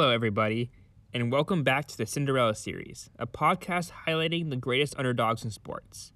Hello, 0.00 0.12
everybody, 0.12 0.70
and 1.12 1.30
welcome 1.30 1.62
back 1.62 1.84
to 1.88 1.94
the 1.94 2.06
Cinderella 2.06 2.54
series, 2.54 3.10
a 3.18 3.26
podcast 3.26 3.92
highlighting 4.06 4.48
the 4.48 4.56
greatest 4.56 4.94
underdogs 4.96 5.44
in 5.44 5.50
sports. 5.50 6.14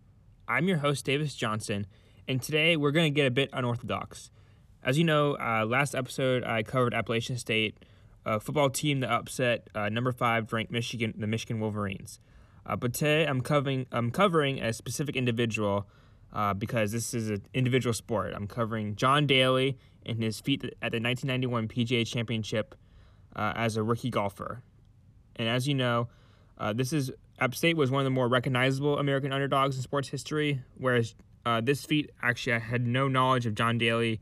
I'm 0.48 0.68
your 0.68 0.78
host, 0.78 1.04
Davis 1.04 1.34
Johnson, 1.34 1.86
and 2.26 2.40
today 2.40 2.78
we're 2.78 2.92
going 2.92 3.12
to 3.12 3.14
get 3.14 3.26
a 3.26 3.30
bit 3.30 3.50
unorthodox. 3.52 4.30
As 4.82 4.96
you 4.96 5.04
know, 5.04 5.36
uh, 5.36 5.66
last 5.68 5.94
episode 5.94 6.44
I 6.44 6.62
covered 6.62 6.94
Appalachian 6.94 7.36
State, 7.36 7.76
a 8.24 8.40
football 8.40 8.70
team 8.70 9.00
that 9.00 9.10
upset 9.10 9.68
uh, 9.74 9.90
number 9.90 10.12
five 10.12 10.50
ranked 10.50 10.72
Michigan, 10.72 11.12
the 11.18 11.26
Michigan 11.26 11.60
Wolverines. 11.60 12.20
Uh, 12.64 12.76
but 12.76 12.94
today 12.94 13.26
I'm 13.26 13.42
covering 13.42 13.84
I'm 13.92 14.10
covering 14.10 14.62
a 14.62 14.72
specific 14.72 15.14
individual 15.14 15.86
uh, 16.32 16.54
because 16.54 16.92
this 16.92 17.12
is 17.12 17.28
an 17.28 17.42
individual 17.52 17.92
sport. 17.92 18.32
I'm 18.34 18.46
covering 18.46 18.96
John 18.96 19.26
Daly 19.26 19.76
and 20.06 20.22
his 20.22 20.40
feat 20.40 20.64
at 20.64 20.92
the 20.92 21.00
1991 21.00 21.68
PGA 21.68 22.06
Championship 22.06 22.74
uh, 23.36 23.52
as 23.56 23.76
a 23.76 23.82
rookie 23.82 24.10
golfer. 24.10 24.62
And 25.36 25.48
as 25.48 25.66
you 25.66 25.74
know, 25.74 26.08
uh, 26.58 26.72
this 26.72 26.92
is 26.92 27.10
App 27.40 27.54
State 27.54 27.76
was 27.76 27.90
one 27.90 28.00
of 28.00 28.04
the 28.04 28.10
more 28.10 28.28
recognizable 28.28 28.98
American 28.98 29.32
underdogs 29.32 29.76
in 29.76 29.82
sports 29.82 30.08
history, 30.08 30.62
whereas 30.78 31.14
uh, 31.44 31.60
this 31.60 31.84
feat 31.84 32.10
actually 32.22 32.54
I 32.54 32.58
had 32.60 32.86
no 32.86 33.08
knowledge 33.08 33.46
of 33.46 33.54
John 33.54 33.78
Daly 33.78 34.20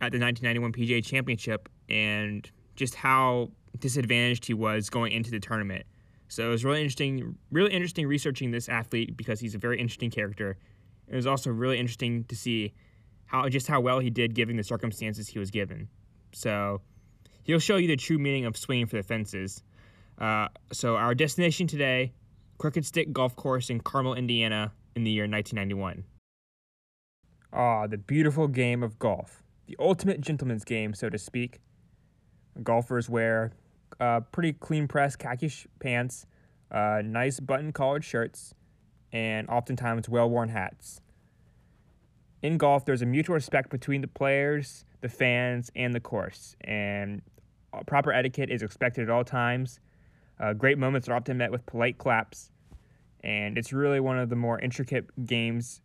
at 0.00 0.12
the 0.12 0.18
1991 0.18 0.72
PGA 0.72 1.04
Championship 1.04 1.68
and 1.88 2.50
just 2.74 2.94
how 2.94 3.50
disadvantaged 3.78 4.46
he 4.46 4.54
was 4.54 4.90
going 4.90 5.12
into 5.12 5.30
the 5.30 5.40
tournament. 5.40 5.84
So 6.28 6.46
it 6.46 6.50
was 6.50 6.64
really 6.64 6.80
interesting, 6.80 7.36
really 7.50 7.72
interesting 7.72 8.06
researching 8.06 8.50
this 8.50 8.68
athlete 8.68 9.16
because 9.16 9.40
he's 9.40 9.54
a 9.54 9.58
very 9.58 9.78
interesting 9.78 10.10
character. 10.10 10.56
It 11.08 11.16
was 11.16 11.26
also 11.26 11.50
really 11.50 11.78
interesting 11.78 12.24
to 12.24 12.36
see 12.36 12.72
how 13.26 13.48
just 13.48 13.66
how 13.66 13.80
well 13.80 13.98
he 13.98 14.10
did 14.10 14.34
given 14.34 14.56
the 14.56 14.64
circumstances 14.64 15.28
he 15.28 15.38
was 15.38 15.50
given. 15.50 15.88
So 16.32 16.82
he'll 17.50 17.58
show 17.58 17.76
you 17.76 17.88
the 17.88 17.96
true 17.96 18.16
meaning 18.16 18.44
of 18.44 18.56
swinging 18.56 18.86
for 18.86 18.96
the 18.96 19.02
fences. 19.02 19.64
Uh, 20.18 20.46
so 20.72 20.94
our 20.94 21.16
destination 21.16 21.66
today, 21.66 22.12
Crooked 22.58 22.86
Stick 22.86 23.12
Golf 23.12 23.34
Course 23.34 23.70
in 23.70 23.80
Carmel, 23.80 24.14
Indiana, 24.14 24.72
in 24.94 25.02
the 25.02 25.10
year 25.10 25.24
1991. 25.24 26.04
Ah, 27.52 27.88
the 27.88 27.98
beautiful 27.98 28.46
game 28.46 28.84
of 28.84 29.00
golf, 29.00 29.42
the 29.66 29.76
ultimate 29.80 30.20
gentleman's 30.20 30.64
game, 30.64 30.94
so 30.94 31.10
to 31.10 31.18
speak. 31.18 31.58
Golfers 32.62 33.10
wear 33.10 33.50
uh, 33.98 34.20
pretty 34.30 34.52
clean 34.52 34.86
pressed 34.86 35.18
khaki 35.18 35.50
pants, 35.80 36.26
uh, 36.70 37.02
nice 37.04 37.40
button 37.40 37.72
collared 37.72 38.04
shirts, 38.04 38.54
and 39.12 39.48
oftentimes 39.48 40.08
well 40.08 40.30
worn 40.30 40.50
hats. 40.50 41.00
In 42.42 42.58
golf, 42.58 42.84
there's 42.84 43.02
a 43.02 43.06
mutual 43.06 43.34
respect 43.34 43.70
between 43.70 44.02
the 44.02 44.08
players, 44.08 44.84
the 45.00 45.08
fans, 45.08 45.70
and 45.74 45.92
the 45.92 46.00
course, 46.00 46.54
and 46.60 47.22
proper 47.86 48.12
etiquette 48.12 48.50
is 48.50 48.62
expected 48.62 49.04
at 49.04 49.10
all 49.10 49.24
times. 49.24 49.80
Uh, 50.38 50.52
great 50.52 50.78
moments 50.78 51.08
are 51.08 51.14
often 51.14 51.36
met 51.36 51.50
with 51.50 51.64
polite 51.66 51.98
claps, 51.98 52.50
and 53.22 53.58
it's 53.58 53.72
really 53.72 54.00
one 54.00 54.18
of 54.18 54.30
the 54.30 54.36
more 54.36 54.58
intricate 54.60 55.06
games 55.26 55.82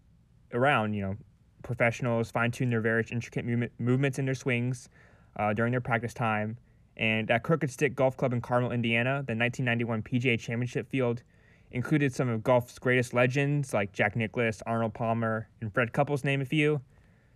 around. 0.53 0.94
You 0.94 1.02
know, 1.02 1.17
professionals 1.64 2.31
fine 2.31 2.52
tune 2.52 2.69
their 2.69 2.81
various 2.81 3.11
intricate 3.11 3.45
movement, 3.45 3.72
movements 3.80 4.19
in 4.19 4.25
their 4.25 4.36
swings 4.36 4.89
uh, 5.38 5.53
during 5.53 5.72
their 5.72 5.81
practice 5.81 6.14
time. 6.14 6.58
And 6.97 7.30
at 7.30 7.44
Crooked 7.44 7.69
Stick 7.69 7.94
Golf 7.94 8.16
Club 8.16 8.31
in 8.31 8.39
Carmel, 8.39 8.72
Indiana, 8.72 9.23
the 9.27 9.36
1991 9.36 10.02
PGA 10.03 10.39
Championship 10.39 10.89
field 10.89 11.23
included 11.72 12.14
some 12.14 12.30
of 12.30 12.42
golf's 12.42 12.80
greatest 12.80 13.14
legends 13.14 13.73
like 13.73 13.92
Jack 13.92 14.16
Nicklaus, 14.16 14.61
Arnold 14.66 14.94
Palmer, 14.94 15.49
and 15.59 15.73
Fred 15.73 15.92
Couples, 15.92 16.23
name 16.23 16.39
a 16.39 16.45
few. 16.45 16.80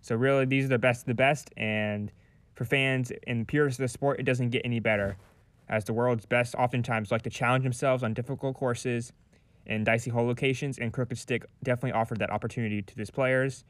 So 0.01 0.15
really, 0.15 0.45
these 0.45 0.65
are 0.65 0.69
the 0.69 0.79
best 0.79 1.01
of 1.01 1.07
the 1.07 1.13
best, 1.13 1.51
and 1.57 2.09
for 2.59 2.65
fans 2.65 3.09
and 3.25 3.47
purists 3.47 3.79
of 3.79 3.83
the 3.83 3.87
sport, 3.87 4.19
it 4.19 4.23
doesn't 4.23 4.49
get 4.49 4.63
any 4.65 4.81
better, 4.81 5.15
as 5.69 5.85
the 5.85 5.93
world's 5.93 6.25
best 6.25 6.55
oftentimes 6.55 7.09
like 7.09 7.21
to 7.21 7.29
challenge 7.29 7.63
themselves 7.63 8.03
on 8.03 8.13
difficult 8.13 8.53
courses 8.53 9.13
and 9.65 9.85
dicey 9.85 10.11
hole 10.11 10.25
locations, 10.25 10.77
and 10.77 10.91
Crooked 10.91 11.17
Stick 11.17 11.45
definitely 11.63 11.93
offered 11.93 12.19
that 12.19 12.29
opportunity 12.29 12.81
to 12.81 12.95
these 12.97 13.09
players, 13.09 13.63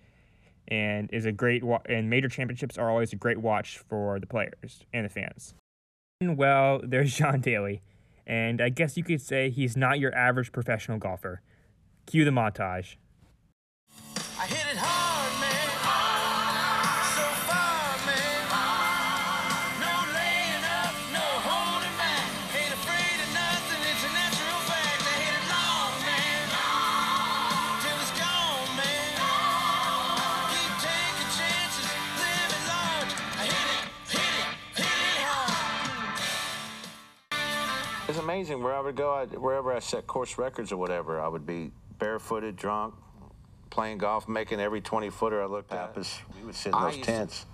and 0.70 1.08
is 1.14 1.28
a 1.28 1.32
great 1.32 1.64
wa- 1.64 1.82
and 1.86 2.10
major 2.10 2.28
championships 2.30 2.80
are 2.80 2.90
always 2.90 3.14
a 3.14 3.16
great 3.16 3.38
watch 3.38 3.78
for 3.78 4.20
the 4.20 4.26
players 4.26 4.84
and 4.92 5.06
the 5.06 5.10
fans. 5.10 5.54
Well, 6.20 6.82
there's 6.84 7.14
John 7.14 7.42
Daly, 7.42 7.84
and 8.26 8.60
I 8.60 8.70
guess 8.70 8.98
you 8.98 9.04
could 9.04 9.22
say 9.22 9.52
he's 9.52 9.78
not 9.78 10.00
your 10.00 10.16
average 10.16 10.52
professional 10.52 10.98
golfer. 10.98 11.42
Cue 12.08 12.26
the 12.26 12.32
montage. 12.32 12.96
It's 38.10 38.18
amazing 38.18 38.64
where 38.64 38.74
I 38.74 38.80
would 38.80 38.96
go, 38.96 39.14
I, 39.14 39.26
wherever 39.26 39.72
I 39.72 39.78
set 39.78 40.08
course 40.08 40.40
records 40.40 40.72
or 40.72 40.78
whatever, 40.78 41.22
I 41.22 41.28
would 41.28 41.46
be 41.46 41.70
barefooted, 42.00 42.56
drunk, 42.56 42.96
playing 43.70 44.00
golf, 44.00 44.28
making 44.28 44.60
every 44.60 44.82
20 44.82 45.12
footer 45.12 45.44
I 45.44 45.46
looked 45.46 45.72
at. 45.72 45.96
We 45.96 46.44
would 46.44 46.56
sit 46.56 46.74
in 46.74 46.82
those 46.82 46.96
used 46.96 47.06
to- 47.08 47.12
tents 47.12 47.46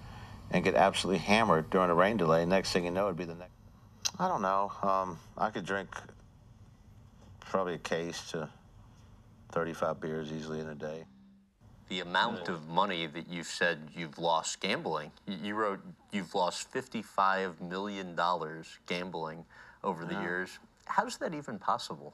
and 0.52 0.64
get 0.64 0.76
absolutely 0.76 1.20
hammered 1.20 1.70
during 1.70 1.90
a 1.90 1.94
rain 1.94 2.16
delay. 2.16 2.46
Next 2.46 2.72
thing 2.72 2.86
you 2.86 2.92
know, 2.92 3.08
it'd 3.08 3.18
be 3.18 3.26
the 3.26 3.36
next. 3.36 3.52
I 4.18 4.30
don't 4.30 4.42
know. 4.42 4.72
Um, 4.82 5.20
I 5.38 5.50
could 5.50 5.66
drink 5.66 5.90
probably 7.42 7.74
a 7.74 7.80
case 7.80 8.32
to 8.32 8.48
35 9.52 10.00
beers 10.00 10.32
easily 10.32 10.62
in 10.62 10.70
a 10.70 10.76
day. 10.76 11.04
the 11.90 12.00
amount 12.00 12.48
of 12.48 12.68
money 12.68 13.06
that 13.06 13.28
you've 13.30 13.46
said 13.46 13.90
you've 13.94 14.18
lost 14.18 14.60
gambling. 14.62 15.12
You, 15.28 15.38
you 15.44 15.56
wrote 15.56 15.82
you've 16.12 16.34
lost 16.34 16.74
$55 16.74 17.62
million 17.62 18.18
gambling 18.88 19.46
over 19.86 20.04
the 20.04 20.20
years. 20.22 20.60
How's 20.86 21.18
that 21.18 21.34
even 21.34 21.60
possible? 21.60 22.14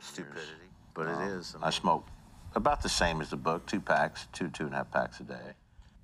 Stupidity. 0.00 0.70
But 0.94 1.08
it 1.08 1.28
is. 1.28 1.54
I 1.62 1.70
smoke 1.70 2.06
about 2.54 2.82
the 2.82 2.88
same 2.88 3.20
as 3.20 3.28
the 3.30 3.36
book, 3.36 3.66
two 3.66 3.80
packs, 3.80 4.28
two, 4.32 4.48
two 4.48 4.64
and 4.64 4.72
a 4.72 4.78
half 4.78 4.90
packs 4.90 5.20
a 5.20 5.24
day. 5.24 5.52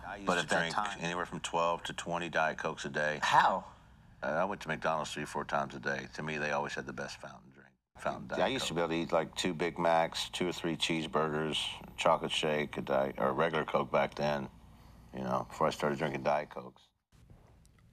I 0.07 0.17
used 0.17 0.27
But 0.27 0.41
to 0.43 0.47
drink 0.47 0.75
time- 0.75 0.99
anywhere 1.01 1.25
from 1.25 1.41
12 1.41 1.83
to 1.85 1.93
20 1.95 2.29
Diet 2.29 2.59
Cokes 2.59 2.85
a 2.85 2.89
day. 2.91 3.21
How? 3.23 3.65
Uh, 4.23 4.27
I 4.27 4.45
went 4.45 4.61
to 4.63 4.69
McDonald's 4.69 5.13
three, 5.13 5.25
four 5.25 5.45
times 5.45 5.75
a 5.75 5.79
day. 5.81 6.09
To 6.15 6.23
me, 6.23 6.37
they 6.39 6.51
always 6.53 6.75
had 6.75 6.87
the 6.87 6.93
best 6.93 7.21
fountain 7.21 7.51
drink. 7.55 7.69
Fountain 7.99 8.27
Diet 8.29 8.43
I 8.43 8.49
used 8.49 8.67
to 8.67 8.75
be 8.75 8.81
able 8.81 8.91
to 8.91 8.97
eat 8.97 9.13
like 9.13 9.35
two 9.37 9.55
Big 9.55 9.79
Macs, 9.79 10.29
two 10.31 10.49
or 10.49 10.53
three 10.53 10.77
cheeseburgers, 10.77 11.59
chocolate 11.97 12.33
shake, 12.33 12.77
a 12.77 12.83
diet, 12.83 13.15
or 13.19 13.29
a 13.29 13.33
regular 13.33 13.65
Coke 13.65 13.91
back 13.91 14.15
then, 14.17 14.49
you 15.17 15.23
know, 15.23 15.47
before 15.49 15.69
I 15.69 15.71
started 15.71 15.99
drinking 15.99 16.23
Diet 16.25 16.51
Cokes. 16.51 16.83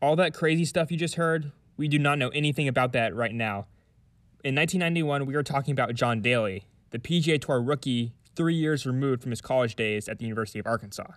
All 0.01 0.15
that 0.17 0.33
crazy 0.33 0.65
stuff 0.65 0.91
you 0.91 0.97
just 0.97 1.15
heard, 1.15 1.51
we 1.79 1.87
do 1.87 1.97
not 1.97 2.19
know 2.19 2.27
anything 2.29 2.67
about 2.67 2.91
that 2.91 3.15
right 3.15 3.33
now. 3.33 3.65
In 4.43 4.53
1991, 4.53 5.25
we 5.25 5.33
were 5.33 5.43
talking 5.43 5.71
about 5.71 5.95
John 5.95 6.21
Daly, 6.21 6.67
the 6.89 6.99
PGA 6.99 7.39
Tour 7.39 7.61
rookie 7.61 8.11
three 8.35 8.53
years 8.53 8.85
removed 8.85 9.21
from 9.21 9.31
his 9.31 9.39
college 9.39 9.77
days 9.77 10.09
at 10.09 10.19
the 10.19 10.25
University 10.25 10.59
of 10.59 10.67
Arkansas. 10.67 11.07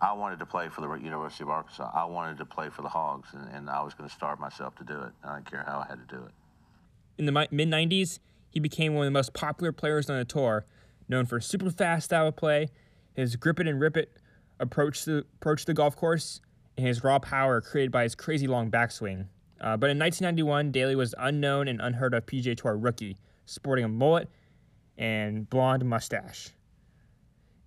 I 0.00 0.12
wanted 0.12 0.38
to 0.38 0.46
play 0.46 0.68
for 0.68 0.82
the 0.82 0.94
University 0.94 1.42
of 1.42 1.50
Arkansas. 1.50 1.90
I 1.92 2.04
wanted 2.04 2.38
to 2.38 2.44
play 2.44 2.68
for 2.70 2.82
the 2.82 2.88
Hogs, 2.88 3.30
and, 3.32 3.48
and 3.52 3.68
I 3.68 3.82
was 3.82 3.92
going 3.92 4.08
to 4.08 4.14
starve 4.14 4.38
myself 4.38 4.76
to 4.76 4.84
do 4.84 5.00
it. 5.00 5.12
I 5.24 5.34
didn't 5.34 5.50
care 5.50 5.64
how 5.66 5.80
I 5.80 5.86
had 5.88 6.08
to 6.08 6.14
do 6.14 6.22
it. 6.22 6.30
In 7.18 7.26
the 7.26 7.32
mid 7.32 7.68
90s, 7.68 8.20
he 8.48 8.60
became 8.60 8.94
one 8.94 9.04
of 9.04 9.12
the 9.12 9.18
most 9.18 9.34
popular 9.34 9.72
players 9.72 10.08
on 10.08 10.16
the 10.16 10.24
tour, 10.24 10.64
known 11.08 11.26
for 11.26 11.40
super 11.40 11.70
fast 11.70 12.04
style 12.04 12.28
of 12.28 12.36
play, 12.36 12.68
his 13.14 13.34
grip 13.34 13.58
it 13.58 13.66
and 13.66 13.80
rip 13.80 13.96
it 13.96 14.12
approach 14.60 15.04
to 15.06 15.24
approach 15.40 15.64
the 15.64 15.74
golf 15.74 15.96
course, 15.96 16.40
and 16.76 16.86
his 16.86 17.02
raw 17.02 17.18
power 17.18 17.60
created 17.60 17.90
by 17.90 18.04
his 18.04 18.14
crazy 18.14 18.46
long 18.46 18.70
backswing. 18.70 19.26
Uh, 19.60 19.76
but 19.76 19.90
in 19.90 19.98
1991, 19.98 20.70
Daly 20.70 20.96
was 20.96 21.14
unknown 21.18 21.68
and 21.68 21.80
unheard 21.80 22.14
of 22.14 22.26
PGA 22.26 22.56
Tour 22.56 22.76
rookie, 22.76 23.16
sporting 23.46 23.84
a 23.84 23.88
mullet 23.88 24.28
and 24.98 25.48
blonde 25.48 25.84
mustache. 25.84 26.50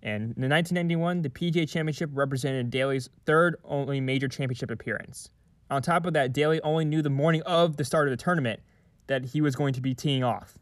And 0.02 0.34
in 0.36 0.48
1991, 0.48 1.22
the 1.22 1.28
PGA 1.28 1.68
Championship 1.68 2.10
represented 2.12 2.70
Daly's 2.70 3.10
third 3.26 3.56
only 3.64 4.00
major 4.00 4.28
championship 4.28 4.70
appearance. 4.70 5.30
On 5.70 5.82
top 5.82 6.06
of 6.06 6.14
that, 6.14 6.32
Daly 6.32 6.60
only 6.62 6.84
knew 6.84 7.02
the 7.02 7.10
morning 7.10 7.42
of 7.42 7.76
the 7.76 7.84
start 7.84 8.08
of 8.08 8.10
the 8.10 8.22
tournament 8.22 8.60
that 9.08 9.26
he 9.26 9.40
was 9.40 9.54
going 9.54 9.74
to 9.74 9.80
be 9.80 9.94
teeing 9.94 10.24
off. 10.24 10.58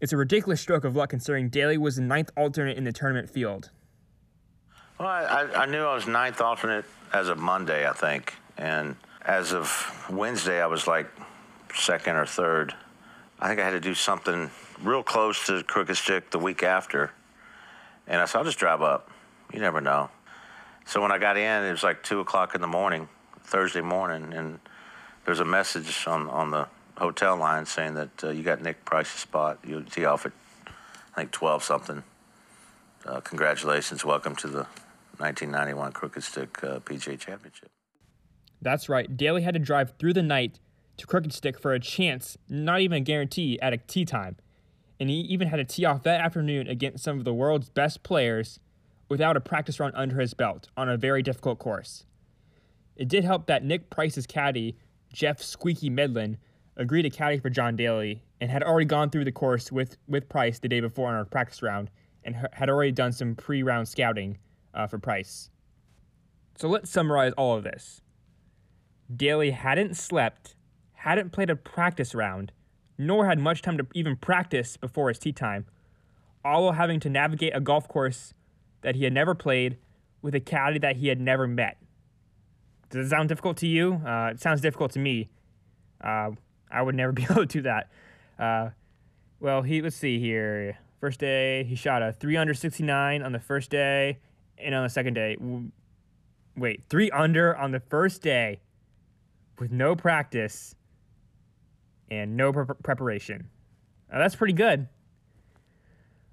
It's 0.00 0.12
a 0.12 0.16
ridiculous 0.16 0.60
stroke 0.60 0.84
of 0.84 0.96
luck 0.96 1.10
considering 1.10 1.48
Daly 1.48 1.76
was 1.76 1.96
the 1.96 2.02
ninth 2.02 2.30
alternate 2.36 2.76
in 2.76 2.84
the 2.84 2.92
tournament 2.92 3.28
field. 3.28 3.70
Well, 4.98 5.08
I, 5.08 5.22
I, 5.22 5.62
I 5.62 5.66
knew 5.66 5.82
I 5.84 5.94
was 5.94 6.06
ninth 6.06 6.40
alternate 6.40 6.84
as 7.12 7.28
of 7.28 7.38
Monday, 7.38 7.88
I 7.88 7.92
think. 7.92 8.34
And 8.56 8.96
as 9.28 9.52
of 9.52 10.06
Wednesday, 10.08 10.62
I 10.62 10.66
was 10.66 10.86
like 10.86 11.06
second 11.74 12.16
or 12.16 12.24
third. 12.24 12.74
I 13.38 13.48
think 13.48 13.60
I 13.60 13.64
had 13.64 13.72
to 13.72 13.80
do 13.80 13.94
something 13.94 14.50
real 14.82 15.02
close 15.02 15.46
to 15.46 15.62
Crooked 15.62 15.96
Stick 15.98 16.30
the 16.30 16.38
week 16.38 16.62
after. 16.62 17.12
And 18.06 18.22
I 18.22 18.24
said, 18.24 18.38
I'll 18.38 18.44
just 18.44 18.58
drive 18.58 18.80
up. 18.80 19.10
You 19.52 19.60
never 19.60 19.82
know. 19.82 20.08
So 20.86 21.02
when 21.02 21.12
I 21.12 21.18
got 21.18 21.36
in, 21.36 21.64
it 21.64 21.70
was 21.70 21.82
like 21.82 22.02
2 22.02 22.20
o'clock 22.20 22.54
in 22.54 22.62
the 22.62 22.66
morning, 22.66 23.06
Thursday 23.44 23.82
morning, 23.82 24.32
and 24.32 24.58
there's 25.26 25.40
a 25.40 25.44
message 25.44 26.06
on 26.06 26.26
on 26.30 26.50
the 26.50 26.66
hotel 26.96 27.36
line 27.36 27.66
saying 27.66 27.94
that 27.94 28.24
uh, 28.24 28.30
you 28.30 28.42
got 28.42 28.62
Nick 28.62 28.82
Price's 28.86 29.20
spot. 29.20 29.58
You'll 29.62 29.84
tee 29.84 30.06
off 30.06 30.24
at 30.24 30.32
I 31.14 31.20
think 31.20 31.32
12 31.32 31.62
something. 31.62 32.02
Uh, 33.04 33.20
congratulations, 33.20 34.06
welcome 34.06 34.34
to 34.36 34.48
the 34.48 34.66
1991 35.18 35.92
Crooked 35.92 36.22
Stick 36.22 36.64
uh, 36.64 36.78
PGA 36.80 37.18
Championship. 37.18 37.70
That's 38.60 38.88
right. 38.88 39.16
Daly 39.16 39.42
had 39.42 39.54
to 39.54 39.60
drive 39.60 39.94
through 39.98 40.14
the 40.14 40.22
night 40.22 40.58
to 40.96 41.06
Crooked 41.06 41.32
Stick 41.32 41.58
for 41.58 41.72
a 41.72 41.80
chance, 41.80 42.36
not 42.48 42.80
even 42.80 42.98
a 42.98 43.00
guarantee, 43.00 43.58
at 43.60 43.72
a 43.72 43.76
tee 43.76 44.04
time. 44.04 44.36
And 45.00 45.08
he 45.08 45.20
even 45.20 45.48
had 45.48 45.56
to 45.56 45.64
tee 45.64 45.84
off 45.84 46.02
that 46.02 46.20
afternoon 46.20 46.66
against 46.66 47.04
some 47.04 47.18
of 47.18 47.24
the 47.24 47.32
world's 47.32 47.70
best 47.70 48.02
players 48.02 48.58
without 49.08 49.36
a 49.36 49.40
practice 49.40 49.78
round 49.78 49.94
under 49.96 50.20
his 50.20 50.34
belt 50.34 50.68
on 50.76 50.88
a 50.88 50.96
very 50.96 51.22
difficult 51.22 51.58
course. 51.58 52.04
It 52.96 53.08
did 53.08 53.24
help 53.24 53.46
that 53.46 53.64
Nick 53.64 53.90
Price's 53.90 54.26
caddy, 54.26 54.76
Jeff 55.12 55.40
Squeaky 55.40 55.88
Medlin, 55.88 56.36
agreed 56.76 57.02
to 57.02 57.10
caddy 57.10 57.38
for 57.38 57.48
John 57.48 57.76
Daly 57.76 58.22
and 58.40 58.50
had 58.50 58.62
already 58.62 58.86
gone 58.86 59.10
through 59.10 59.24
the 59.24 59.32
course 59.32 59.70
with, 59.70 59.96
with 60.08 60.28
Price 60.28 60.58
the 60.58 60.68
day 60.68 60.80
before 60.80 61.08
on 61.08 61.14
our 61.14 61.24
practice 61.24 61.62
round 61.62 61.90
and 62.24 62.48
had 62.52 62.68
already 62.68 62.92
done 62.92 63.12
some 63.12 63.34
pre 63.36 63.62
round 63.62 63.88
scouting 63.88 64.38
uh, 64.74 64.86
for 64.86 64.98
Price. 64.98 65.50
So 66.56 66.68
let's 66.68 66.90
summarize 66.90 67.32
all 67.34 67.56
of 67.56 67.62
this. 67.62 68.02
Daly 69.14 69.52
hadn't 69.52 69.96
slept, 69.96 70.54
hadn't 70.92 71.32
played 71.32 71.50
a 71.50 71.56
practice 71.56 72.14
round, 72.14 72.52
nor 72.98 73.26
had 73.26 73.38
much 73.38 73.62
time 73.62 73.78
to 73.78 73.86
even 73.94 74.16
practice 74.16 74.76
before 74.76 75.08
his 75.08 75.18
tee 75.18 75.32
time, 75.32 75.66
all 76.44 76.64
while 76.64 76.72
having 76.72 77.00
to 77.00 77.08
navigate 77.08 77.54
a 77.54 77.60
golf 77.60 77.88
course 77.88 78.34
that 78.82 78.96
he 78.96 79.04
had 79.04 79.12
never 79.12 79.34
played 79.34 79.78
with 80.20 80.34
a 80.34 80.40
caddy 80.40 80.78
that 80.78 80.96
he 80.96 81.08
had 81.08 81.20
never 81.20 81.46
met. 81.46 81.78
Does 82.90 83.06
it 83.06 83.10
sound 83.10 83.28
difficult 83.28 83.56
to 83.58 83.66
you? 83.66 83.94
Uh, 83.94 84.30
it 84.32 84.40
sounds 84.40 84.60
difficult 84.60 84.92
to 84.92 84.98
me. 84.98 85.28
Uh, 86.02 86.30
I 86.70 86.82
would 86.82 86.94
never 86.94 87.12
be 87.18 87.24
able 87.24 87.36
to 87.36 87.46
do 87.46 87.62
that. 87.62 87.90
Uh, 88.38 88.70
well, 89.40 89.62
he 89.62 89.80
let's 89.80 89.96
see 89.96 90.18
here. 90.18 90.78
First 91.00 91.20
day, 91.20 91.64
he 91.64 91.76
shot 91.76 92.02
a 92.02 92.12
three 92.12 92.36
under 92.36 92.54
69 92.54 93.22
on 93.22 93.32
the 93.32 93.38
first 93.38 93.70
day, 93.70 94.18
and 94.58 94.74
on 94.74 94.82
the 94.82 94.88
second 94.88 95.14
day, 95.14 95.36
wait, 96.56 96.82
three 96.88 97.10
under 97.10 97.56
on 97.56 97.70
the 97.70 97.78
first 97.78 98.20
day 98.20 98.60
with 99.58 99.72
no 99.72 99.94
practice 99.96 100.74
and 102.10 102.36
no 102.36 102.52
pre- 102.52 102.66
preparation. 102.82 103.48
Uh, 104.12 104.18
that's 104.18 104.36
pretty 104.36 104.54
good. 104.54 104.88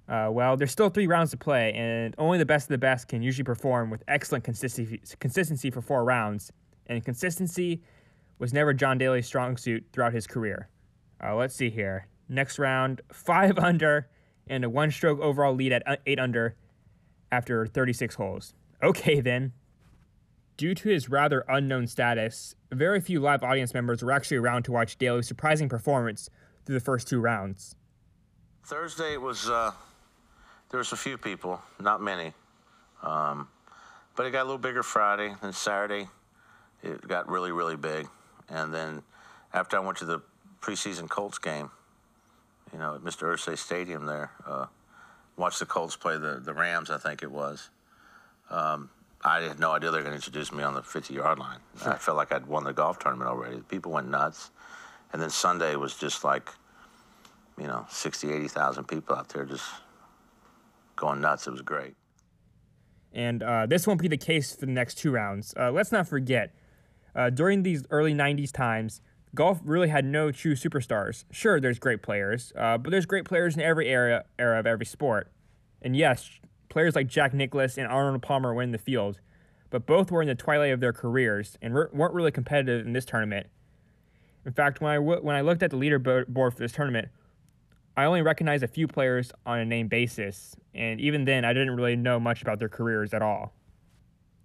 Uh, 0.08 0.28
well, 0.30 0.56
there's 0.56 0.70
still 0.70 0.88
three 0.88 1.06
rounds 1.06 1.32
to 1.32 1.36
play, 1.36 1.72
and 1.72 2.14
only 2.16 2.38
the 2.38 2.46
best 2.46 2.66
of 2.66 2.68
the 2.68 2.78
best 2.78 3.08
can 3.08 3.22
usually 3.22 3.44
perform 3.44 3.90
with 3.90 4.04
excellent 4.06 4.44
consistency, 4.44 5.00
consistency 5.18 5.70
for 5.70 5.80
four 5.80 6.04
rounds. 6.04 6.52
And 6.86 7.04
consistency 7.04 7.82
was 8.38 8.52
never 8.52 8.72
John 8.72 8.98
Daly's 8.98 9.26
strong 9.26 9.56
suit 9.56 9.84
throughout 9.92 10.12
his 10.12 10.26
career. 10.26 10.68
Uh, 11.22 11.34
let's 11.34 11.54
see 11.54 11.70
here. 11.70 12.06
Next 12.28 12.58
round, 12.58 13.00
five 13.12 13.58
under, 13.58 14.08
and 14.46 14.64
a 14.64 14.70
one 14.70 14.92
stroke 14.92 15.18
overall 15.18 15.54
lead 15.54 15.72
at 15.72 15.82
uh, 15.86 15.96
eight 16.06 16.20
under 16.20 16.54
after 17.32 17.66
36 17.66 18.14
holes. 18.14 18.54
Okay, 18.82 19.20
then. 19.20 19.52
Due 20.56 20.74
to 20.74 20.88
his 20.88 21.10
rather 21.10 21.44
unknown 21.48 21.86
status, 21.86 22.54
very 22.72 22.98
few 23.00 23.20
live 23.20 23.42
audience 23.42 23.74
members 23.74 24.02
were 24.02 24.12
actually 24.12 24.38
around 24.38 24.62
to 24.62 24.72
watch 24.72 24.96
Daly's 24.96 25.28
surprising 25.28 25.68
performance 25.68 26.30
through 26.64 26.76
the 26.76 26.84
first 26.84 27.08
two 27.08 27.20
rounds. 27.20 27.76
Thursday 28.64 29.18
was 29.18 29.50
uh, 29.50 29.72
there 30.70 30.78
was 30.78 30.92
a 30.92 30.96
few 30.96 31.18
people, 31.18 31.60
not 31.78 32.00
many, 32.00 32.32
um, 33.02 33.48
but 34.16 34.24
it 34.24 34.30
got 34.30 34.42
a 34.42 34.44
little 34.44 34.58
bigger 34.58 34.82
Friday. 34.82 35.34
Then 35.42 35.52
Saturday, 35.52 36.08
it 36.82 37.06
got 37.06 37.28
really 37.28 37.52
really 37.52 37.76
big, 37.76 38.08
and 38.48 38.72
then 38.72 39.02
after 39.52 39.76
I 39.76 39.80
went 39.80 39.98
to 39.98 40.06
the 40.06 40.22
preseason 40.62 41.06
Colts 41.08 41.38
game, 41.38 41.70
you 42.72 42.78
know, 42.78 42.94
at 42.94 43.02
Mr. 43.02 43.32
Irsay 43.32 43.58
Stadium 43.58 44.06
there, 44.06 44.30
uh, 44.46 44.66
watched 45.36 45.58
the 45.58 45.66
Colts 45.66 45.96
play 45.96 46.16
the 46.16 46.40
the 46.42 46.54
Rams. 46.54 46.90
I 46.90 46.96
think 46.96 47.22
it 47.22 47.30
was. 47.30 47.68
Um, 48.48 48.88
I 49.26 49.40
had 49.42 49.58
no 49.58 49.72
idea 49.72 49.90
they 49.90 49.96
were 49.98 50.02
going 50.04 50.12
to 50.12 50.16
introduce 50.16 50.52
me 50.52 50.62
on 50.62 50.74
the 50.74 50.82
50 50.82 51.12
yard 51.12 51.38
line. 51.40 51.58
I 51.84 51.94
felt 51.96 52.16
like 52.16 52.32
I'd 52.32 52.46
won 52.46 52.62
the 52.64 52.72
golf 52.72 53.00
tournament 53.00 53.28
already. 53.28 53.60
People 53.62 53.90
went 53.90 54.08
nuts. 54.08 54.50
And 55.12 55.20
then 55.20 55.30
Sunday 55.30 55.74
was 55.74 55.96
just 55.96 56.22
like, 56.22 56.48
you 57.58 57.66
know, 57.66 57.86
60, 57.90 58.32
80,000 58.32 58.84
people 58.84 59.16
out 59.16 59.28
there 59.30 59.44
just 59.44 59.64
going 60.94 61.20
nuts. 61.20 61.46
It 61.46 61.50
was 61.50 61.62
great. 61.62 61.94
and 63.12 63.42
uh, 63.42 63.66
this 63.66 63.86
won't 63.86 64.00
be 64.00 64.08
the 64.08 64.16
case 64.16 64.54
for 64.54 64.66
the 64.66 64.72
next 64.72 64.96
two 64.96 65.10
rounds. 65.10 65.54
Uh, 65.58 65.70
let's 65.72 65.90
not 65.90 66.06
forget, 66.06 66.54
uh, 67.14 67.30
during 67.30 67.62
these 67.62 67.82
early 67.90 68.12
90s 68.14 68.52
times, 68.52 69.00
golf 69.34 69.58
really 69.64 69.88
had 69.88 70.04
no 70.04 70.30
true 70.30 70.54
superstars. 70.54 71.24
Sure, 71.32 71.58
there's 71.60 71.78
great 71.78 72.02
players, 72.02 72.52
uh, 72.56 72.76
but 72.78 72.90
there's 72.90 73.06
great 73.06 73.24
players 73.24 73.56
in 73.56 73.62
every 73.62 73.88
era, 73.88 74.24
era 74.38 74.58
of 74.60 74.66
every 74.66 74.86
sport. 74.86 75.32
And 75.80 75.96
yes, 75.96 76.30
players 76.68 76.94
like 76.94 77.06
Jack 77.06 77.34
Nicklaus 77.34 77.78
and 77.78 77.86
Arnold 77.86 78.22
Palmer 78.22 78.54
were 78.54 78.62
in 78.62 78.72
the 78.72 78.78
field, 78.78 79.20
but 79.70 79.86
both 79.86 80.10
were 80.10 80.22
in 80.22 80.28
the 80.28 80.34
twilight 80.34 80.72
of 80.72 80.80
their 80.80 80.92
careers 80.92 81.56
and 81.60 81.74
re- 81.74 81.86
weren't 81.92 82.14
really 82.14 82.30
competitive 82.30 82.86
in 82.86 82.92
this 82.92 83.04
tournament. 83.04 83.46
In 84.44 84.52
fact, 84.52 84.80
when 84.80 84.92
I, 84.92 84.96
w- 84.96 85.20
when 85.20 85.34
I 85.34 85.40
looked 85.40 85.62
at 85.62 85.70
the 85.70 85.76
leaderboard 85.76 86.52
for 86.52 86.58
this 86.58 86.72
tournament, 86.72 87.08
I 87.96 88.04
only 88.04 88.22
recognized 88.22 88.62
a 88.62 88.68
few 88.68 88.86
players 88.86 89.32
on 89.44 89.58
a 89.58 89.64
name 89.64 89.88
basis, 89.88 90.54
and 90.74 91.00
even 91.00 91.24
then, 91.24 91.44
I 91.44 91.52
didn't 91.52 91.74
really 91.74 91.96
know 91.96 92.20
much 92.20 92.42
about 92.42 92.58
their 92.58 92.68
careers 92.68 93.14
at 93.14 93.22
all. 93.22 93.54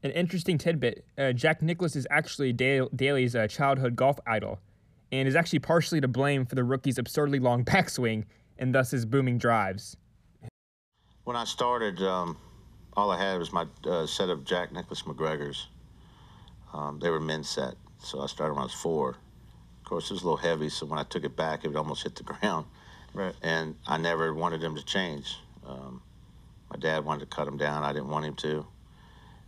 An 0.04 0.12
interesting 0.12 0.58
tidbit 0.58 1.06
uh, 1.18 1.34
Jack 1.34 1.62
Nicklaus 1.62 1.96
is 1.96 2.08
actually 2.10 2.54
Dale- 2.54 2.90
Daly's 2.96 3.36
uh, 3.36 3.48
childhood 3.48 3.96
golf 3.96 4.20
idol, 4.26 4.60
and 5.12 5.28
is 5.28 5.36
actually 5.36 5.60
partially 5.60 6.02
to 6.02 6.08
blame 6.08 6.46
for 6.46 6.56
the 6.56 6.64
rookie's 6.64 6.98
absurdly 6.98 7.40
long 7.40 7.64
backswing 7.66 8.24
and 8.58 8.74
thus 8.74 8.92
his 8.92 9.06
booming 9.06 9.38
drives. 9.38 9.98
When 11.32 11.40
I 11.40 11.46
started, 11.46 12.04
um, 12.04 12.36
all 12.98 13.10
I 13.10 13.18
had 13.18 13.40
was 13.40 13.54
my 13.54 13.66
uh, 13.86 14.06
set 14.06 14.28
of 14.28 14.44
Jack 14.44 14.74
Nicklaus 14.74 15.08
MacGregor's. 15.08 15.68
Um, 16.74 17.00
they 17.00 17.10
were 17.10 17.22
men's 17.22 17.48
set, 17.48 17.76
so 18.04 18.20
I 18.20 18.26
started 18.26 18.56
when 18.56 18.64
I 18.64 18.66
was 18.66 18.74
four. 18.74 19.12
Of 19.12 19.86
course, 19.86 20.12
it 20.12 20.16
was 20.16 20.24
a 20.24 20.26
little 20.26 20.36
heavy, 20.36 20.68
so 20.68 20.86
when 20.86 21.00
I 21.00 21.04
took 21.04 21.24
it 21.24 21.38
back, 21.38 21.64
it 21.64 21.70
would 21.70 21.78
almost 21.78 22.04
hit 22.04 22.18
the 22.18 22.24
ground. 22.34 22.66
Right. 23.14 23.34
And 23.42 23.78
I 23.88 23.96
never 23.96 24.34
wanted 24.34 24.60
them 24.60 24.76
to 24.76 24.84
change. 24.84 25.38
Um, 25.66 26.02
my 26.70 26.76
dad 26.76 27.06
wanted 27.06 27.22
to 27.22 27.34
cut 27.34 27.46
them 27.46 27.56
down. 27.56 27.82
I 27.82 27.94
didn't 27.94 28.10
want 28.10 28.26
him 28.26 28.36
to, 28.36 28.68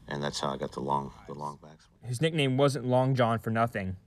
and 0.08 0.24
that's 0.24 0.40
how 0.40 0.54
I 0.54 0.58
got 0.58 0.72
the 0.72 0.80
long, 0.80 1.12
the 1.28 1.34
long 1.34 1.60
backswing. 1.62 2.08
His 2.08 2.22
nickname 2.22 2.56
wasn't 2.56 2.86
Long 2.86 3.14
John 3.14 3.40
for 3.40 3.50
nothing. 3.50 3.98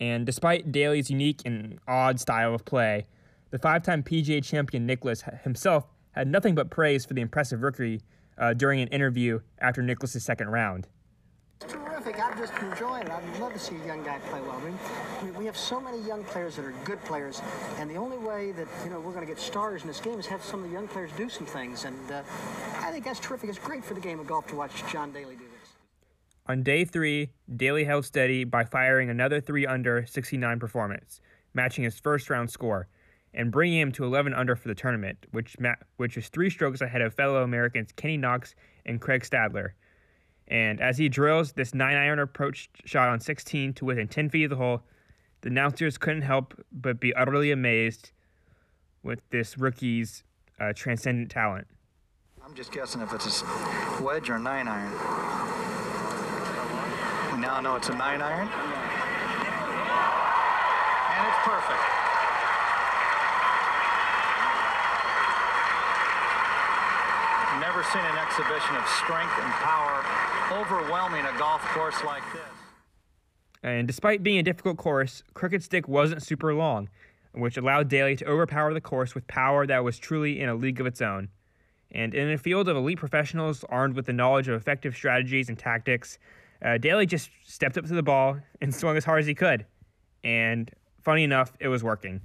And 0.00 0.26
despite 0.26 0.70
Daly's 0.70 1.08
unique 1.08 1.40
and 1.46 1.78
odd 1.88 2.20
style 2.20 2.54
of 2.54 2.66
play, 2.66 3.06
the 3.52 3.58
five 3.58 3.82
time 3.84 4.02
PGA 4.02 4.44
champion 4.44 4.84
Nicklaus 4.84 5.24
himself 5.44 5.86
had 6.18 6.28
nothing 6.28 6.54
but 6.54 6.68
praise 6.70 7.06
for 7.06 7.14
the 7.14 7.20
impressive 7.20 7.62
rookie 7.62 8.02
uh, 8.36 8.52
during 8.52 8.80
an 8.80 8.88
interview 8.88 9.40
after 9.60 9.82
Nicklaus's 9.82 10.24
second 10.24 10.48
round. 10.48 10.88
It's 11.60 11.72
terrific. 11.72 12.20
I'm 12.20 12.38
just 12.38 12.52
enjoying 12.60 13.06
it. 13.06 13.10
I'd 13.10 13.40
love 13.40 13.52
to 13.52 13.58
see 13.58 13.76
a 13.76 13.86
young 13.86 14.04
guy 14.04 14.18
play 14.30 14.40
well. 14.40 14.60
I 14.60 15.24
mean, 15.24 15.34
we, 15.34 15.46
have 15.46 15.56
so 15.56 15.80
many 15.80 16.00
young 16.02 16.22
players 16.24 16.56
that 16.56 16.64
are 16.64 16.74
good 16.84 17.02
players, 17.04 17.42
and 17.78 17.90
the 17.90 17.96
only 17.96 18.18
way 18.18 18.52
that 18.52 18.68
you 18.84 18.90
know 18.90 19.00
we're 19.00 19.12
going 19.12 19.26
to 19.26 19.32
get 19.32 19.40
stars 19.40 19.82
in 19.82 19.88
this 19.88 20.00
game 20.00 20.20
is 20.20 20.26
have 20.26 20.42
some 20.42 20.62
of 20.62 20.68
the 20.68 20.72
young 20.72 20.86
players 20.86 21.10
do 21.16 21.28
some 21.28 21.46
things, 21.46 21.84
and 21.84 22.10
uh, 22.12 22.22
I 22.80 22.92
think 22.92 23.04
that's 23.04 23.18
terrific. 23.18 23.50
It's 23.50 23.58
great 23.58 23.84
for 23.84 23.94
the 23.94 24.00
game 24.00 24.20
of 24.20 24.26
golf 24.28 24.46
to 24.48 24.56
watch 24.56 24.84
John 24.90 25.12
Daly 25.12 25.34
do 25.34 25.44
this. 25.60 25.70
On 26.46 26.62
day 26.62 26.84
three, 26.84 27.30
Daly 27.54 27.84
held 27.84 28.04
steady 28.04 28.44
by 28.44 28.64
firing 28.64 29.10
another 29.10 29.40
3 29.40 29.66
under 29.66 30.06
69 30.06 30.60
performance, 30.60 31.20
matching 31.54 31.84
his 31.84 31.98
first 31.98 32.30
round 32.30 32.50
score, 32.50 32.86
and 33.38 33.52
bringing 33.52 33.78
him 33.78 33.92
to 33.92 34.04
11 34.04 34.34
under 34.34 34.56
for 34.56 34.66
the 34.66 34.74
tournament, 34.74 35.16
which, 35.30 35.58
ma- 35.60 35.76
which 35.96 36.16
is 36.16 36.28
three 36.28 36.50
strokes 36.50 36.80
ahead 36.80 37.00
of 37.00 37.14
fellow 37.14 37.44
Americans 37.44 37.92
Kenny 37.92 38.16
Knox 38.16 38.56
and 38.84 39.00
Craig 39.00 39.22
Stadler. 39.22 39.70
And 40.48 40.80
as 40.80 40.98
he 40.98 41.08
drills 41.08 41.52
this 41.52 41.72
9 41.72 41.96
iron 41.96 42.18
approach 42.18 42.68
shot 42.84 43.08
on 43.08 43.20
16 43.20 43.74
to 43.74 43.84
within 43.84 44.08
10 44.08 44.28
feet 44.28 44.44
of 44.44 44.50
the 44.50 44.56
hole, 44.56 44.82
the 45.42 45.50
announcers 45.50 45.98
couldn't 45.98 46.22
help 46.22 46.52
but 46.72 46.98
be 46.98 47.14
utterly 47.14 47.52
amazed 47.52 48.10
with 49.04 49.20
this 49.30 49.56
rookie's 49.56 50.24
uh, 50.58 50.72
transcendent 50.74 51.30
talent. 51.30 51.68
I'm 52.44 52.54
just 52.54 52.72
guessing 52.72 53.02
if 53.02 53.12
it's 53.12 53.42
a 53.42 54.02
wedge 54.02 54.28
or 54.30 54.34
a 54.34 54.40
nine 54.40 54.66
iron. 54.66 54.90
We 57.32 57.40
now 57.40 57.60
know 57.60 57.76
it's 57.76 57.88
a 57.88 57.94
nine 57.94 58.20
iron. 58.20 58.48
And 61.14 61.28
it's 61.28 61.38
perfect. 61.44 62.07
Never 67.78 67.90
seen 67.90 68.02
an 68.02 68.18
exhibition 68.18 68.74
of 68.74 68.88
strength 68.88 69.38
and 69.38 69.52
power 69.52 70.04
overwhelming 70.50 71.24
a 71.24 71.38
golf 71.38 71.60
course 71.66 72.02
like 72.04 72.24
this. 72.32 72.42
And 73.62 73.86
despite 73.86 74.24
being 74.24 74.40
a 74.40 74.42
difficult 74.42 74.78
course, 74.78 75.22
Crooked 75.32 75.62
Stick 75.62 75.86
wasn't 75.86 76.24
super 76.24 76.52
long, 76.52 76.88
which 77.34 77.56
allowed 77.56 77.88
Daly 77.88 78.16
to 78.16 78.24
overpower 78.24 78.74
the 78.74 78.80
course 78.80 79.14
with 79.14 79.28
power 79.28 79.64
that 79.64 79.84
was 79.84 79.96
truly 79.96 80.40
in 80.40 80.48
a 80.48 80.56
league 80.56 80.80
of 80.80 80.86
its 80.86 81.00
own. 81.00 81.28
And 81.92 82.16
in 82.16 82.28
a 82.32 82.36
field 82.36 82.68
of 82.68 82.76
elite 82.76 82.98
professionals 82.98 83.64
armed 83.68 83.94
with 83.94 84.06
the 84.06 84.12
knowledge 84.12 84.48
of 84.48 84.56
effective 84.56 84.96
strategies 84.96 85.48
and 85.48 85.56
tactics, 85.56 86.18
uh, 86.64 86.78
Daly 86.78 87.06
just 87.06 87.30
stepped 87.44 87.78
up 87.78 87.86
to 87.86 87.94
the 87.94 88.02
ball 88.02 88.38
and 88.60 88.74
swung 88.74 88.96
as 88.96 89.04
hard 89.04 89.20
as 89.20 89.28
he 89.28 89.36
could. 89.36 89.66
and 90.24 90.72
funny 91.00 91.22
enough, 91.22 91.52
it 91.60 91.68
was 91.68 91.84
working. 91.84 92.22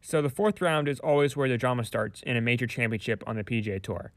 So 0.00 0.20
the 0.20 0.28
fourth 0.28 0.60
round 0.60 0.88
is 0.88 0.98
always 0.98 1.36
where 1.36 1.48
the 1.48 1.56
drama 1.56 1.84
starts 1.84 2.24
in 2.24 2.36
a 2.36 2.40
major 2.40 2.66
championship 2.66 3.22
on 3.24 3.36
the 3.36 3.44
PGA 3.44 3.80
Tour. 3.80 4.12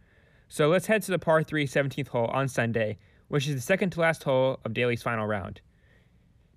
So 0.48 0.70
let's 0.70 0.88
head 0.88 1.02
to 1.04 1.12
the 1.12 1.20
par 1.20 1.44
3 1.44 1.66
17th 1.66 2.10
hole 2.10 2.28
on 2.28 2.48
Sunday, 2.48 2.98
which 3.28 3.48
is 3.48 3.56
the 3.56 3.62
second 3.62 3.92
to 3.92 4.02
last 4.02 4.24
hole 4.24 4.60
of 4.64 4.74
Daly's 4.74 5.04
final 5.04 5.26
round. 5.26 5.62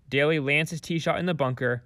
Daly 0.09 0.38
lands 0.38 0.71
his 0.71 0.80
tee 0.80 0.99
shot 0.99 1.18
in 1.18 1.26
the 1.26 1.35
bunker, 1.35 1.83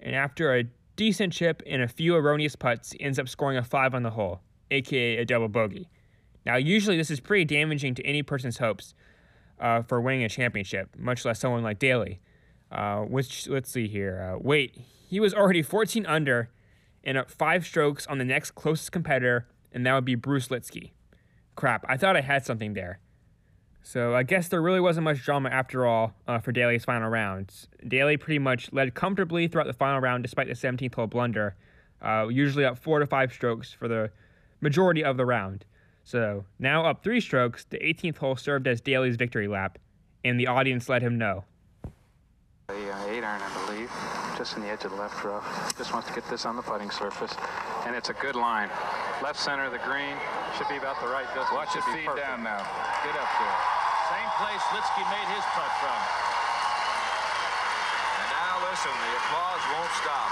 and 0.00 0.14
after 0.14 0.54
a 0.54 0.64
decent 0.96 1.32
chip 1.32 1.62
and 1.66 1.82
a 1.82 1.88
few 1.88 2.14
erroneous 2.14 2.56
putts, 2.56 2.94
ends 3.00 3.18
up 3.18 3.28
scoring 3.28 3.56
a 3.56 3.62
5 3.62 3.94
on 3.94 4.02
the 4.02 4.10
hole, 4.10 4.40
aka 4.70 5.18
a 5.18 5.24
double 5.24 5.48
bogey. 5.48 5.88
Now, 6.44 6.56
usually 6.56 6.96
this 6.96 7.10
is 7.10 7.20
pretty 7.20 7.44
damaging 7.44 7.94
to 7.94 8.06
any 8.06 8.22
person's 8.22 8.58
hopes 8.58 8.94
uh, 9.60 9.82
for 9.82 10.00
winning 10.00 10.24
a 10.24 10.28
championship, 10.28 10.90
much 10.98 11.24
less 11.24 11.38
someone 11.38 11.62
like 11.62 11.78
Daly. 11.78 12.20
Uh, 12.70 13.00
which, 13.02 13.46
let's 13.48 13.70
see 13.70 13.86
here. 13.86 14.34
Uh, 14.34 14.38
wait, 14.40 14.74
he 15.08 15.20
was 15.20 15.34
already 15.34 15.60
14 15.60 16.06
under 16.06 16.48
and 17.04 17.18
up 17.18 17.30
five 17.30 17.66
strokes 17.66 18.06
on 18.06 18.16
the 18.16 18.24
next 18.24 18.52
closest 18.52 18.92
competitor, 18.92 19.46
and 19.72 19.84
that 19.84 19.94
would 19.94 20.06
be 20.06 20.14
Bruce 20.14 20.48
Lietzke. 20.48 20.90
Crap, 21.54 21.84
I 21.88 21.96
thought 21.96 22.16
I 22.16 22.20
had 22.20 22.44
something 22.44 22.74
there. 22.74 22.98
So 23.82 24.14
I 24.14 24.22
guess 24.22 24.48
there 24.48 24.62
really 24.62 24.80
wasn't 24.80 25.04
much 25.04 25.22
drama 25.24 25.48
after 25.48 25.86
all 25.86 26.14
uh, 26.28 26.38
for 26.38 26.52
Daly's 26.52 26.84
final 26.84 27.08
rounds. 27.08 27.68
Daly 27.86 28.16
pretty 28.16 28.38
much 28.38 28.72
led 28.72 28.94
comfortably 28.94 29.48
throughout 29.48 29.66
the 29.66 29.72
final 29.72 30.00
round 30.00 30.22
despite 30.22 30.46
the 30.46 30.54
17th 30.54 30.94
hole 30.94 31.08
blunder, 31.08 31.56
uh, 32.00 32.28
usually 32.30 32.64
up 32.64 32.78
four 32.78 33.00
to 33.00 33.06
five 33.06 33.32
strokes 33.32 33.72
for 33.72 33.88
the 33.88 34.10
majority 34.60 35.02
of 35.02 35.16
the 35.16 35.26
round. 35.26 35.64
So 36.04 36.44
now 36.58 36.86
up 36.86 37.02
three 37.02 37.20
strokes, 37.20 37.64
the 37.64 37.78
18th 37.78 38.18
hole 38.18 38.36
served 38.36 38.66
as 38.66 38.80
Daly's 38.80 39.16
victory 39.16 39.48
lap, 39.48 39.78
and 40.24 40.38
the 40.38 40.46
audience 40.46 40.88
let 40.88 41.02
him 41.02 41.18
know. 41.18 41.44
Uh, 42.68 42.74
eight 43.08 43.22
iron, 43.22 43.42
I 43.42 43.66
believe, 43.66 43.90
just 44.38 44.56
in 44.56 44.62
the 44.62 44.68
edge 44.68 44.84
of 44.84 44.92
the 44.92 44.96
left 44.96 45.22
rough. 45.24 45.76
Just 45.76 45.92
wants 45.92 46.08
to 46.08 46.14
get 46.14 46.28
this 46.30 46.46
on 46.46 46.56
the 46.56 46.62
putting 46.62 46.90
surface, 46.90 47.34
and 47.84 47.94
it's 47.94 48.08
a 48.08 48.14
good 48.14 48.36
line. 48.36 48.70
Left 49.22 49.38
center 49.38 49.70
of 49.70 49.72
the 49.72 49.78
green 49.86 50.18
should 50.58 50.66
be 50.66 50.82
about 50.82 50.98
the 50.98 51.06
right 51.06 51.30
distance. 51.30 51.54
Watch 51.54 51.70
it 51.78 51.86
Should 51.86 51.94
be 51.94 52.02
feed 52.02 52.10
perfect. 52.10 52.26
down 52.26 52.42
now. 52.42 52.58
Get 53.06 53.14
up 53.14 53.30
there. 53.38 53.58
Same 54.10 54.30
place 54.34 54.58
Lietzke 54.74 55.06
made 55.14 55.28
his 55.30 55.46
putt 55.54 55.70
from. 55.78 56.00
And 58.18 58.28
now 58.34 58.66
listen, 58.66 58.90
the 58.90 59.12
applause 59.22 59.62
won't 59.78 59.94
stop. 60.02 60.26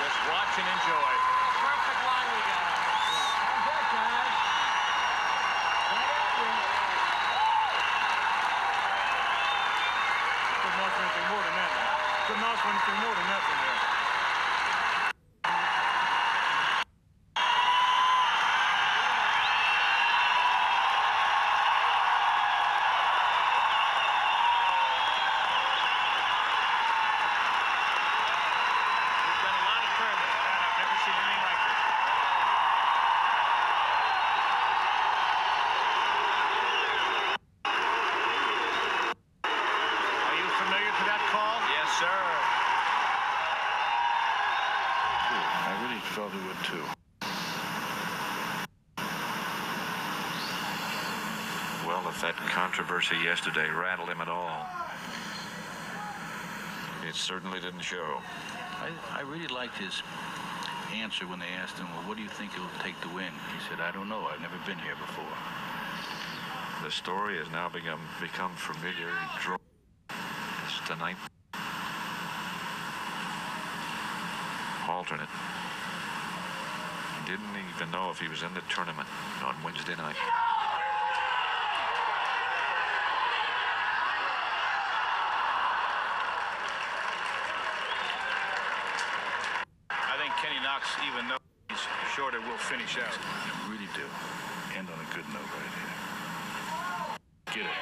Just 0.00 0.18
watch 0.32 0.52
and 0.56 0.68
enjoy. 0.80 1.12
Perfect 1.60 2.00
line 2.08 2.28
we 2.32 2.40
got. 2.48 2.72
Couldn't 10.62 10.78
ask 10.78 10.94
for 10.94 11.02
anything 11.02 11.26
more 11.26 11.42
than 11.42 11.56
that. 11.58 11.72
Couldn't 12.26 12.42
ask 12.42 12.54
for 12.54 12.60
anything 12.72 12.96
more 13.04 13.14
than 13.14 13.26
that 13.28 13.42
from 13.44 13.58
there. 13.60 13.80
We've 29.20 29.42
done 29.44 29.52
a 29.52 29.64
lot 29.68 29.84
of 29.84 29.92
tournaments. 30.00 30.32
Man, 30.32 30.60
I've 30.64 30.76
never 30.80 30.96
seen 31.04 31.12
anything 31.12 31.44
like 31.44 31.60
this. 31.68 31.80
Are 39.44 40.36
you 40.40 40.48
familiar 40.56 40.88
to 40.88 41.04
that 41.12 41.20
call? 41.28 41.60
Yes, 41.68 41.88
sir. 42.00 42.16
I 45.64 45.72
really 45.84 46.00
too. 46.62 46.82
Well, 51.86 52.08
if 52.08 52.20
that 52.22 52.36
controversy 52.48 53.16
yesterday 53.16 53.68
rattled 53.68 54.08
him 54.08 54.20
at 54.20 54.28
all, 54.28 54.66
it 57.06 57.14
certainly 57.14 57.60
didn't 57.60 57.80
show. 57.80 58.20
I, 58.80 58.90
I 59.18 59.20
really 59.22 59.48
liked 59.48 59.76
his 59.78 60.02
answer 60.94 61.26
when 61.26 61.38
they 61.38 61.48
asked 61.60 61.78
him, 61.78 61.90
well, 61.90 62.02
what 62.08 62.16
do 62.16 62.22
you 62.22 62.28
think 62.28 62.52
it 62.54 62.60
will 62.60 62.82
take 62.82 63.00
to 63.00 63.08
win? 63.08 63.32
He 63.52 63.60
said, 63.68 63.80
I 63.80 63.90
don't 63.92 64.08
know. 64.08 64.28
I've 64.32 64.40
never 64.40 64.58
been 64.66 64.78
here 64.78 64.96
before. 64.96 65.24
The 66.82 66.90
story 66.90 67.38
has 67.38 67.48
now 67.50 67.68
become 67.68 68.00
become 68.20 68.54
familiar. 68.56 69.08
He 69.08 69.40
drove 69.40 69.58
the 70.88 71.16
alternate. 74.88 75.28
Didn't 77.32 77.56
even 77.74 77.90
know 77.90 78.10
if 78.10 78.20
he 78.20 78.28
was 78.28 78.42
in 78.42 78.52
the 78.52 78.60
tournament 78.68 79.08
on 79.42 79.56
Wednesday 79.64 79.96
night. 79.96 80.16
I 89.88 90.16
think 90.20 90.34
Kenny 90.42 90.60
Knox, 90.62 90.88
even 91.08 91.26
though 91.26 91.38
he's 91.70 91.78
shorter, 92.14 92.38
will 92.40 92.58
finish 92.58 92.98
out. 92.98 93.16
I 93.16 93.70
really 93.70 93.88
do. 93.96 94.04
End 94.76 94.88
on 94.92 95.00
a 95.00 95.14
good 95.14 95.24
note 95.32 95.40
right 95.56 95.72
here. 97.56 97.64
Get 97.64 97.64
it. 97.64 97.72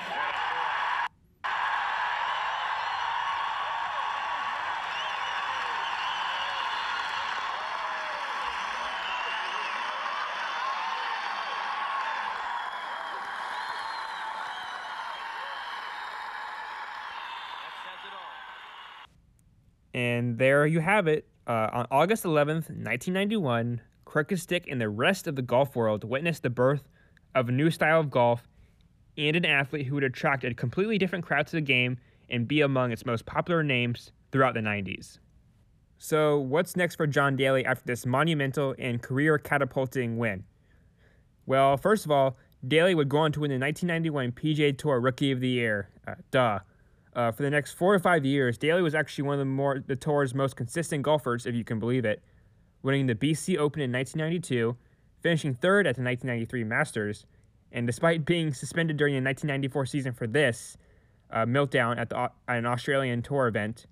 And 19.92 20.28
there 20.40 20.66
you 20.66 20.80
have 20.80 21.06
it. 21.06 21.28
Uh, 21.47 21.68
on 21.70 21.87
August 21.90 22.25
11th, 22.25 22.70
1991, 22.70 23.80
Crooked 24.06 24.40
Stick 24.40 24.66
and 24.70 24.80
the 24.80 24.88
rest 24.88 25.26
of 25.26 25.37
the 25.37 25.42
golf 25.42 25.76
world 25.76 26.02
witnessed 26.02 26.42
the 26.42 26.50
birth 26.50 26.88
of 27.35 27.50
a 27.50 27.52
new 27.52 27.70
style 27.70 28.00
of 28.00 28.11
golf 28.11 28.49
and 29.18 29.37
an 29.37 29.44
athlete 29.44 29.87
who 29.87 29.94
would 29.97 30.04
attract 30.04 30.44
a 30.44 30.54
completely 30.54 30.97
different 30.97 31.26
crowd 31.26 31.47
to 31.47 31.56
the 31.56 31.61
game 31.61 31.99
and 32.30 32.49
be 32.49 32.62
among 32.62 32.90
its 32.90 33.04
most 33.04 33.26
popular 33.26 33.62
names 33.62 34.12
throughout 34.32 34.54
the 34.54 34.61
90s. 34.61 35.18
So, 35.99 36.38
what's 36.38 36.75
next 36.75 36.94
for 36.94 37.06
John 37.06 37.37
Daly 37.37 37.66
after 37.66 37.85
this 37.85 38.06
monumental 38.06 38.75
and 38.78 39.02
career 39.02 39.37
catapulting 39.37 40.16
win? 40.16 40.44
Well, 41.44 41.76
first 41.76 42.06
of 42.06 42.11
all, 42.11 42.38
Daly 42.66 42.94
would 42.94 43.11
go 43.11 43.18
on 43.18 43.32
to 43.32 43.40
win 43.40 43.50
the 43.50 43.59
1991 43.59 44.32
PGA 44.32 44.78
Tour 44.78 45.00
Rookie 45.00 45.32
of 45.32 45.40
the 45.40 45.49
Year. 45.49 45.90
Uh, 46.09 46.14
duh. 46.30 46.61
Uh, 47.14 47.33
for 47.33 47.43
the 47.43 47.50
next 47.50 47.73
four 47.73 47.95
to 47.95 47.99
five 47.99 48.25
years, 48.25 48.57
Daly 48.57 48.83
was 48.83 48.95
actually 48.95 49.25
one 49.25 49.35
of 49.35 49.40
the 49.40 49.45
more 49.45 49.83
the 49.85 49.97
tour's 49.97 50.35
most 50.35 50.57
consistent 50.57 51.02
golfers, 51.02 51.45
if 51.47 51.55
you 51.55 51.64
can 51.64 51.81
believe 51.81 52.05
it, 52.05 52.23
winning 52.83 53.07
the 53.07 53.14
BC 53.14 53.59
Open 53.59 53.83
in 53.83 53.93
1992, 53.93 54.76
finishing 55.21 55.55
third 55.55 55.87
at 55.87 55.97
the 55.97 56.02
1993 56.02 56.64
Masters, 56.64 57.26
and 57.73 57.87
despite 57.87 58.25
being 58.25 58.52
suspended 58.52 58.97
during 58.97 59.14
the 59.14 59.23
1994 59.23 59.87
season 59.87 60.12
for 60.12 60.26
this 60.26 60.76
uh, 61.33 61.45
meltdown 61.45 61.99
at, 61.99 62.11
the, 62.11 62.17
at 62.17 62.59
an 62.59 62.67
Australian 62.67 63.23
tour 63.23 63.49
event, 63.49 63.87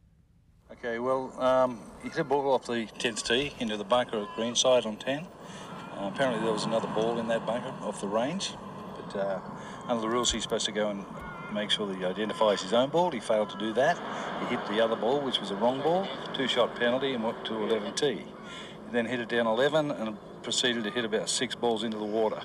Okay, 0.71 0.99
well, 0.99 1.33
um, 1.41 1.81
he 2.03 2.11
hit 2.11 2.19
a 2.19 2.25
ball 2.25 2.53
off 2.53 2.67
the 2.67 2.87
10th 2.99 3.27
tee 3.27 3.55
into 3.59 3.79
the 3.79 3.85
bunker 3.85 4.21
at 4.21 4.29
greenside 4.37 4.85
on 4.85 4.97
10. 4.97 5.21
Uh, 5.21 6.11
apparently 6.13 6.45
there 6.45 6.53
was 6.53 6.65
another 6.67 6.87
ball 6.89 7.19
in 7.19 7.27
that 7.27 7.47
bunker 7.47 7.73
off 7.81 8.03
the 8.03 8.07
range, 8.07 8.53
but 8.95 9.17
uh, 9.19 9.41
under 9.89 10.03
the 10.03 10.09
rules 10.09 10.31
he's 10.31 10.43
supposed 10.43 10.67
to 10.67 10.73
go 10.73 10.91
and 10.91 11.07
make 11.53 11.71
sure 11.71 11.87
that 11.87 11.97
he 11.97 12.05
identifies 12.05 12.63
his 12.63 12.73
own 12.73 12.91
ball. 12.91 13.11
He 13.11 13.21
failed 13.21 13.51
to 13.51 13.59
do 13.59 13.73
that. 13.75 13.99
He 14.41 14.47
hit 14.57 14.67
the 14.69 14.81
other 14.81 14.97
ball, 14.97 15.21
which 15.21 15.41
was 15.41 15.51
a 15.51 15.57
wrong 15.57 15.81
ball, 15.81 16.07
two-shot 16.35 16.77
penalty, 16.77 17.15
and 17.15 17.25
went 17.25 17.45
to 17.47 17.55
11 17.55 17.95
tee. 17.95 18.15
He 18.15 18.93
then 18.93 19.07
hit 19.07 19.21
it 19.21 19.29
down 19.29 19.47
11 19.47 19.91
and 19.91 20.17
proceeded 20.43 20.85
to 20.85 20.91
hit 20.91 21.05
about 21.05 21.29
six 21.29 21.55
balls 21.55 21.85
into 21.85 21.99
the 21.99 22.05
water. 22.05 22.41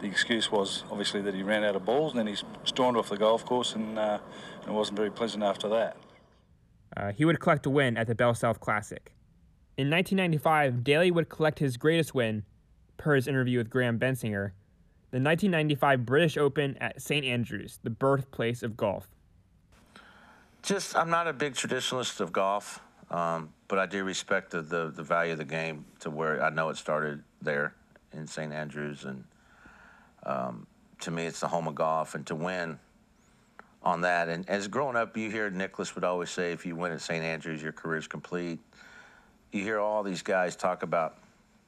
The 0.00 0.06
excuse 0.08 0.50
was 0.50 0.84
obviously 0.90 1.20
that 1.22 1.34
he 1.34 1.42
ran 1.42 1.62
out 1.62 1.76
of 1.76 1.84
balls, 1.84 2.12
and 2.12 2.18
then 2.18 2.26
he 2.26 2.42
stormed 2.64 2.98
off 2.98 3.08
the 3.08 3.16
golf 3.16 3.44
course, 3.46 3.74
and, 3.74 3.98
uh, 3.98 4.18
and 4.60 4.68
it 4.68 4.72
wasn't 4.72 4.96
very 4.96 5.10
pleasant 5.10 5.42
after 5.42 5.68
that. 5.68 5.96
uh, 6.96 7.12
he 7.12 7.24
would 7.24 7.40
collect 7.40 7.64
a 7.66 7.70
win 7.70 7.96
at 7.96 8.06
the 8.06 8.14
BellSouth 8.14 8.60
Classic. 8.60 9.12
In 9.78 9.88
1995, 9.88 10.84
Daly 10.84 11.10
would 11.10 11.28
collect 11.30 11.58
his 11.58 11.76
greatest 11.78 12.14
win, 12.14 12.44
per 12.98 13.14
his 13.14 13.26
interview 13.26 13.58
with 13.58 13.70
Graham 13.70 13.98
Bensinger, 13.98 14.52
the 15.12 15.20
1995 15.20 16.06
British 16.06 16.36
Open 16.36 16.76
at 16.78 17.00
St 17.00 17.24
Andrews, 17.24 17.78
the 17.82 17.90
birthplace 17.90 18.62
of 18.62 18.76
golf. 18.76 19.08
Just, 20.62 20.96
I'm 20.96 21.10
not 21.10 21.28
a 21.28 21.32
big 21.32 21.54
traditionalist 21.54 22.20
of 22.20 22.32
golf, 22.32 22.80
um, 23.10 23.52
but 23.68 23.78
I 23.78 23.86
do 23.86 24.04
respect 24.04 24.50
the, 24.50 24.62
the, 24.62 24.90
the 24.90 25.02
value 25.02 25.32
of 25.32 25.38
the 25.38 25.44
game 25.44 25.84
to 26.00 26.10
where 26.10 26.42
I 26.42 26.50
know 26.50 26.70
it 26.70 26.76
started 26.76 27.22
there 27.42 27.74
in 28.12 28.26
St. 28.26 28.52
Andrews. 28.52 29.04
And 29.04 29.24
Um, 30.24 30.66
to 31.00 31.10
me, 31.10 31.26
it's 31.26 31.40
the 31.40 31.48
home 31.48 31.66
of 31.68 31.74
golf, 31.74 32.14
and 32.14 32.26
to 32.28 32.34
win 32.34 32.78
on 33.82 34.02
that. 34.02 34.28
And 34.28 34.48
as 34.48 34.68
growing 34.68 34.96
up, 34.96 35.16
you 35.16 35.30
hear 35.30 35.50
Nicklaus 35.50 35.94
would 35.94 36.04
always 36.04 36.30
say, 36.30 36.52
if 36.52 36.64
you 36.64 36.76
win 36.76 36.92
at 36.92 37.00
St. 37.00 37.24
Andrews, 37.24 37.60
your 37.60 37.72
career's 37.72 38.06
complete. 38.06 38.60
You 39.50 39.62
hear 39.62 39.80
all 39.80 40.02
these 40.04 40.22
guys 40.22 40.56
talk 40.56 40.84
about 40.84 41.18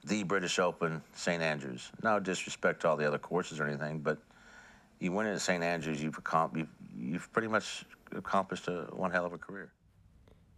the 0.05 0.23
British 0.23 0.59
Open, 0.59 1.03
St. 1.15 1.43
Andrews. 1.43 1.91
No 2.03 2.21
disrespect 2.21 2.83
to 2.83 2.89
all 2.89 2.97
the 2.97 3.07
other 3.07 3.19
courses 3.19 3.61
or 3.61 3.67
anything, 3.67 4.01
but 4.01 4.19
you 5.01 5.13
win 5.13 5.27
it 5.27 5.33
at 5.33 5.41
St. 5.41 5.63
Andrews, 5.63 6.03
you've, 6.03 6.19
you've, 6.55 6.69
you've 6.97 7.33
pretty 7.33 7.49
much 7.49 7.85
accomplished 8.15 8.69
a, 8.69 8.87
one 8.93 9.11
hell 9.11 9.27
of 9.27 9.33
a 9.33 9.39
career. 9.39 9.73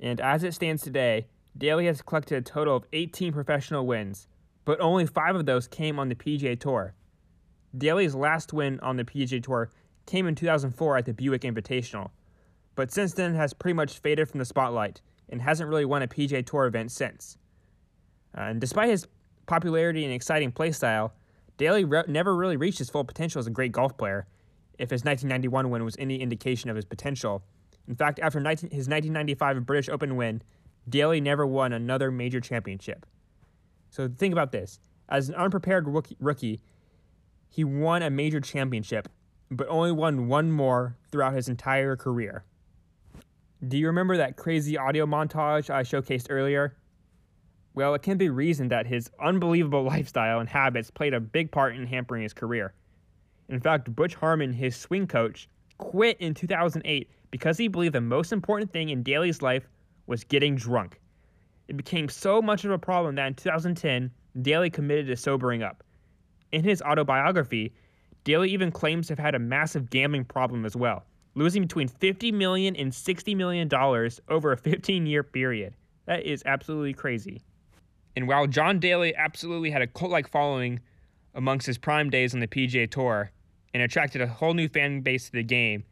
And 0.01 0.21
as 0.21 0.45
it 0.45 0.55
stands 0.55 0.83
today, 0.83 1.27
Daly 1.57 1.87
has 1.87 2.03
collected 2.03 2.37
a 2.37 2.43
total 2.43 2.77
of 2.77 2.85
18 2.93 3.33
professional 3.33 3.87
wins, 3.87 4.27
but 4.65 4.81
only 4.81 5.07
five 5.07 5.37
of 5.37 5.47
those 5.47 5.67
came 5.67 5.99
on 5.99 6.09
the 6.09 6.15
PGA 6.15 6.59
Tour. 6.59 6.95
Daly's 7.77 8.15
last 8.15 8.53
win 8.53 8.81
on 8.81 8.97
the 8.97 9.05
PGA 9.05 9.43
Tour 9.43 9.71
came 10.07 10.27
in 10.27 10.35
2004 10.35 10.97
at 10.97 11.07
the 11.07 11.15
Buick 11.15 11.43
Invitational, 11.43 12.11
but 12.75 12.93
since 12.93 13.15
then 13.15 13.35
has 13.35 13.55
pretty 13.55 13.75
much 13.75 13.99
faded 13.99 14.29
from 14.29 14.39
the 14.39 14.45
spotlight 14.45 15.01
and 15.29 15.41
hasn't 15.41 15.69
really 15.69 15.85
won 15.85 16.03
a 16.03 16.09
PGA 16.09 16.45
Tour 16.45 16.67
event 16.67 16.93
since. 16.93 17.39
Uh, 18.37 18.43
and 18.43 18.61
despite 18.61 18.91
his 18.91 19.07
popularity 19.47 20.05
and 20.05 20.13
exciting 20.13 20.53
playstyle, 20.53 21.13
Daly 21.57 21.85
re- 21.85 22.05
never 22.07 22.37
really 22.37 22.57
reached 22.57 22.79
his 22.79 22.91
full 22.91 23.05
potential 23.05 23.39
as 23.39 23.47
a 23.47 23.51
great 23.51 23.73
golf 23.73 23.97
player, 23.97 24.27
if 24.79 24.91
his 24.91 25.05
1991 25.05 25.71
win 25.71 25.85
was 25.85 25.97
any 25.99 26.21
indication 26.21 26.69
of 26.69 26.77
his 26.77 26.85
potential. 26.85 27.43
In 27.89 27.95
fact, 27.95 28.19
after 28.21 28.41
19, 28.41 28.71
his 28.71 28.89
1995 28.89 29.65
British 29.65 29.89
Open 29.89 30.17
win, 30.17 30.43
Daly 30.89 31.21
never 31.21 31.47
won 31.47 31.73
another 31.73 32.11
major 32.11 32.41
championship. 32.41 33.07
So 33.91 34.09
think 34.09 34.33
about 34.33 34.53
this. 34.53 34.79
As 35.09 35.29
an 35.29 35.37
unprepared 35.37 35.87
rookie, 36.21 36.61
he 37.49 37.65
won 37.65 38.03
a 38.03 38.11
major 38.11 38.41
championship, 38.41 39.09
but 39.51 39.69
only 39.69 39.93
won 39.93 40.29
one 40.29 40.51
more 40.51 40.97
throughout 41.11 41.35
his 41.35 41.49
entire 41.49 41.97
career. 41.97 42.45
Do 43.67 43.79
you 43.79 43.87
remember 43.87 44.17
that 44.17 44.37
crazy 44.37 44.77
audio 44.77 45.07
montage 45.07 45.71
I 45.71 45.83
showcased 45.83 46.27
earlier? 46.29 46.77
Well, 47.77 47.93
it 47.93 48.01
can 48.03 48.17
be 48.17 48.31
reasoned 48.31 48.71
that 48.71 48.87
his 48.87 49.11
unbelievable 49.21 49.83
lifestyle 49.85 50.41
and 50.41 50.49
habits 50.49 50.91
played 50.91 51.13
a 51.13 51.21
big 51.21 51.53
part 51.53 51.77
in 51.77 51.87
hampering 51.87 52.23
his 52.23 52.33
career. 52.33 52.73
In 53.51 53.61
fact, 53.61 53.95
Butch 53.95 54.15
Harmon, 54.15 54.55
his 54.55 54.75
swing 54.75 55.07
coach, 55.07 55.47
quit 55.77 56.17
in 56.19 56.33
2008 56.33 57.11
because 57.31 57.59
he 57.59 57.69
believed 57.69 57.95
the 57.95 58.01
most 58.01 58.33
important 58.33 58.73
thing 58.73 58.89
in 58.89 59.03
Daly's 59.03 59.43
life 59.43 59.69
was 60.07 60.25
getting 60.25 60.57
drunk. 60.57 60.99
It 61.69 61.77
became 61.77 62.09
so 62.09 62.41
much 62.41 62.65
of 62.65 62.71
a 62.71 62.79
problem 62.79 63.15
that 63.17 63.27
in 63.27 63.35
2010, 63.35 64.11
Daly 64.41 64.71
committed 64.71 65.07
to 65.09 65.17
sobering 65.17 65.63
up. 65.63 65.85
In 66.53 66.65
his 66.65 66.81
autobiography, 66.81 67.75
Daly 68.25 68.51
even 68.53 68.73
claims 68.73 69.09
to 69.09 69.13
have 69.13 69.19
had 69.19 69.35
a 69.35 69.39
massive 69.39 69.91
gambling 69.91 70.25
problem 70.25 70.65
as 70.65 70.77
well, 70.77 71.05
losing 71.35 71.61
between 71.61 71.89
50 71.89 72.33
million 72.33 72.75
and 72.75 72.95
60 72.95 73.35
million 73.35 73.69
dollars 73.69 74.19
over 74.31 74.53
a 74.53 74.57
15-year 74.57 75.23
period. 75.23 75.75
That 76.07 76.25
is 76.25 76.43
absolutely 76.47 76.95
crazy. 76.95 77.43
And 78.17 78.27
while 78.27 78.47
John 78.47 78.81
Daly 78.81 79.15
absolutely 79.15 79.71
had 79.71 79.83
a 79.83 79.87
cult-like 79.87 80.27
following 80.27 80.81
amongst 81.35 81.67
his 81.67 81.77
prime 81.77 82.09
days 82.09 82.33
on 82.33 82.41
the 82.41 82.49
PGA 82.49 82.91
Tour 82.91 83.31
and 83.75 83.83
attracted 83.83 84.23
a 84.23 84.27
whole 84.27 84.55
new 84.55 84.69
fan 84.69 85.03
base 85.03 85.27
to 85.27 85.33
the 85.33 85.43
game, 85.43 85.85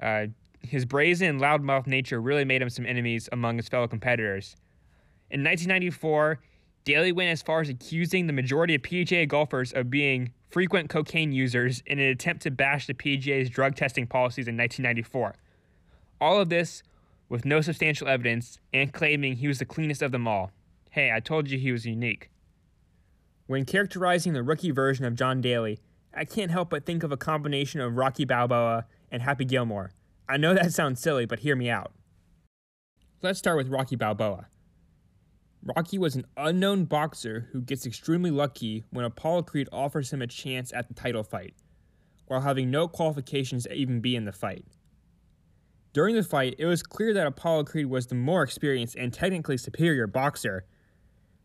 uh, 0.00 0.26
his 0.60 0.84
brazen 0.84 1.28
and 1.28 1.40
loudmouth 1.40 1.88
nature 1.88 2.20
really 2.20 2.44
made 2.44 2.62
him 2.62 2.70
some 2.70 2.86
enemies 2.86 3.28
among 3.32 3.56
his 3.56 3.68
fellow 3.68 3.88
competitors. 3.88 4.54
In 5.30 5.42
1994, 5.42 6.38
Daly 6.84 7.12
went 7.12 7.30
as 7.30 7.42
far 7.42 7.60
as 7.60 7.68
accusing 7.68 8.26
the 8.26 8.32
majority 8.32 8.74
of 8.74 8.82
PGA 8.82 9.26
golfers 9.26 9.72
of 9.72 9.90
being 9.90 10.32
frequent 10.50 10.88
cocaine 10.88 11.32
users 11.32 11.82
in 11.86 11.98
an 11.98 12.06
attempt 12.06 12.42
to 12.42 12.50
bash 12.50 12.86
the 12.86 12.94
PGA's 12.94 13.50
drug 13.50 13.74
testing 13.74 14.06
policies 14.06 14.48
in 14.48 14.56
1994. 14.56 15.34
All 16.20 16.40
of 16.40 16.48
this 16.48 16.82
with 17.28 17.44
no 17.44 17.60
substantial 17.60 18.08
evidence 18.08 18.58
and 18.72 18.92
claiming 18.92 19.36
he 19.36 19.48
was 19.48 19.58
the 19.58 19.64
cleanest 19.64 20.02
of 20.02 20.12
them 20.12 20.26
all. 20.26 20.50
Hey, 20.90 21.12
I 21.12 21.20
told 21.20 21.48
you 21.48 21.58
he 21.58 21.70
was 21.70 21.86
unique. 21.86 22.30
When 23.46 23.64
characterizing 23.64 24.32
the 24.32 24.42
rookie 24.42 24.72
version 24.72 25.04
of 25.04 25.14
John 25.14 25.40
Daly, 25.40 25.78
I 26.12 26.24
can't 26.24 26.50
help 26.50 26.70
but 26.70 26.84
think 26.84 27.04
of 27.04 27.12
a 27.12 27.16
combination 27.16 27.80
of 27.80 27.96
Rocky 27.96 28.24
Balboa 28.24 28.86
and 29.10 29.22
Happy 29.22 29.44
Gilmore. 29.44 29.92
I 30.28 30.36
know 30.36 30.52
that 30.52 30.72
sounds 30.72 31.00
silly, 31.00 31.26
but 31.26 31.40
hear 31.40 31.54
me 31.54 31.70
out. 31.70 31.92
Let's 33.22 33.38
start 33.38 33.56
with 33.56 33.68
Rocky 33.68 33.94
Balboa. 33.94 34.48
Rocky 35.62 35.98
was 35.98 36.16
an 36.16 36.26
unknown 36.36 36.86
boxer 36.86 37.48
who 37.52 37.60
gets 37.60 37.86
extremely 37.86 38.30
lucky 38.30 38.82
when 38.90 39.04
Apollo 39.04 39.42
Creed 39.42 39.68
offers 39.70 40.12
him 40.12 40.22
a 40.22 40.26
chance 40.26 40.72
at 40.72 40.88
the 40.88 40.94
title 40.94 41.22
fight, 41.22 41.54
while 42.26 42.40
having 42.40 42.70
no 42.70 42.88
qualifications 42.88 43.64
to 43.64 43.74
even 43.74 44.00
be 44.00 44.16
in 44.16 44.24
the 44.24 44.32
fight. 44.32 44.64
During 45.92 46.16
the 46.16 46.22
fight, 46.22 46.54
it 46.58 46.66
was 46.66 46.82
clear 46.82 47.12
that 47.14 47.26
Apollo 47.26 47.64
Creed 47.64 47.86
was 47.86 48.06
the 48.06 48.14
more 48.14 48.42
experienced 48.42 48.96
and 48.96 49.12
technically 49.12 49.56
superior 49.56 50.06
boxer. 50.06 50.64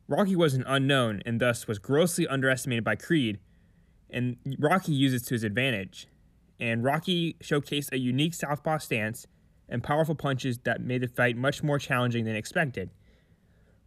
Rocky 0.08 0.36
was 0.36 0.54
an 0.54 0.64
unknown 0.68 1.22
and 1.26 1.40
thus 1.40 1.68
was 1.68 1.80
grossly 1.80 2.28
underestimated 2.28 2.84
by 2.84 2.96
Creed, 2.96 3.40
and 4.10 4.38
Rocky 4.60 4.94
used 4.94 5.16
it 5.16 5.28
to 5.28 5.34
his 5.34 5.44
advantage 5.44 6.08
and 6.60 6.84
Rocky 6.84 7.36
showcased 7.42 7.92
a 7.92 7.98
unique 7.98 8.34
southpaw 8.34 8.78
stance 8.78 9.28
and 9.68 9.84
powerful 9.84 10.16
punches 10.16 10.60
that 10.60 10.82
made 10.82 11.02
the 11.02 11.08
fight 11.08 11.36
much 11.36 11.64
more 11.64 11.80
challenging 11.80 12.26
than 12.26 12.36
expected. 12.36 12.92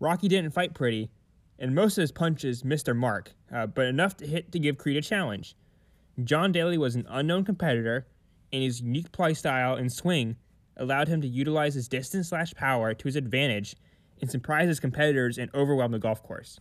Rocky 0.00 0.28
didn't 0.28 0.52
fight 0.52 0.74
pretty, 0.74 1.10
and 1.58 1.74
most 1.74 1.96
of 1.98 2.02
his 2.02 2.12
punches 2.12 2.64
missed 2.64 2.84
their 2.84 2.94
mark, 2.94 3.32
uh, 3.52 3.66
but 3.66 3.86
enough 3.86 4.16
to 4.18 4.26
hit 4.26 4.52
to 4.52 4.58
give 4.58 4.78
Creed 4.78 4.96
a 4.96 5.02
challenge. 5.02 5.56
John 6.24 6.52
Daly 6.52 6.78
was 6.78 6.94
an 6.94 7.06
unknown 7.08 7.44
competitor, 7.44 8.06
and 8.52 8.62
his 8.62 8.80
unique 8.80 9.12
play 9.12 9.34
style 9.34 9.74
and 9.74 9.92
swing 9.92 10.36
allowed 10.76 11.08
him 11.08 11.20
to 11.20 11.28
utilize 11.28 11.74
his 11.74 11.88
distance 11.88 12.28
slash 12.28 12.54
power 12.54 12.94
to 12.94 13.04
his 13.04 13.16
advantage 13.16 13.76
and 14.20 14.30
surprise 14.30 14.68
his 14.68 14.80
competitors 14.80 15.38
and 15.38 15.50
overwhelm 15.54 15.92
the 15.92 15.98
golf 15.98 16.22
course. 16.22 16.60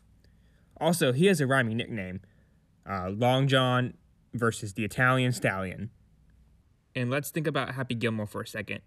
Also, 0.80 1.12
he 1.12 1.26
has 1.26 1.42
a 1.42 1.48
rhyming 1.48 1.78
nickname 1.78 2.22
uh, 2.90 3.10
Long 3.10 3.48
John 3.48 3.96
versus 4.34 4.74
the 4.74 4.84
Italian 4.84 5.32
Stallion. 5.32 5.90
And 6.96 7.10
let's 7.10 7.30
think 7.30 7.48
about 7.48 7.76
Happy 7.76 7.96
Gilmore 7.96 8.28
for 8.28 8.42
a 8.42 8.48
second. 8.48 8.82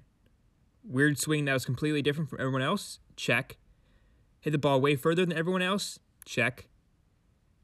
Weird 0.83 1.19
swing 1.19 1.45
that 1.45 1.53
was 1.53 1.65
completely 1.65 2.03
different 2.03 2.31
from 2.31 2.41
everyone 2.41 2.63
else? 2.63 2.99
Check. 3.17 3.59
Hit 4.41 4.51
the 4.51 4.59
ball 4.59 4.81
way 4.81 4.97
further 4.97 5.27
than 5.27 5.37
everyone 5.37 5.63
else? 5.63 5.99
Check. 6.25 6.69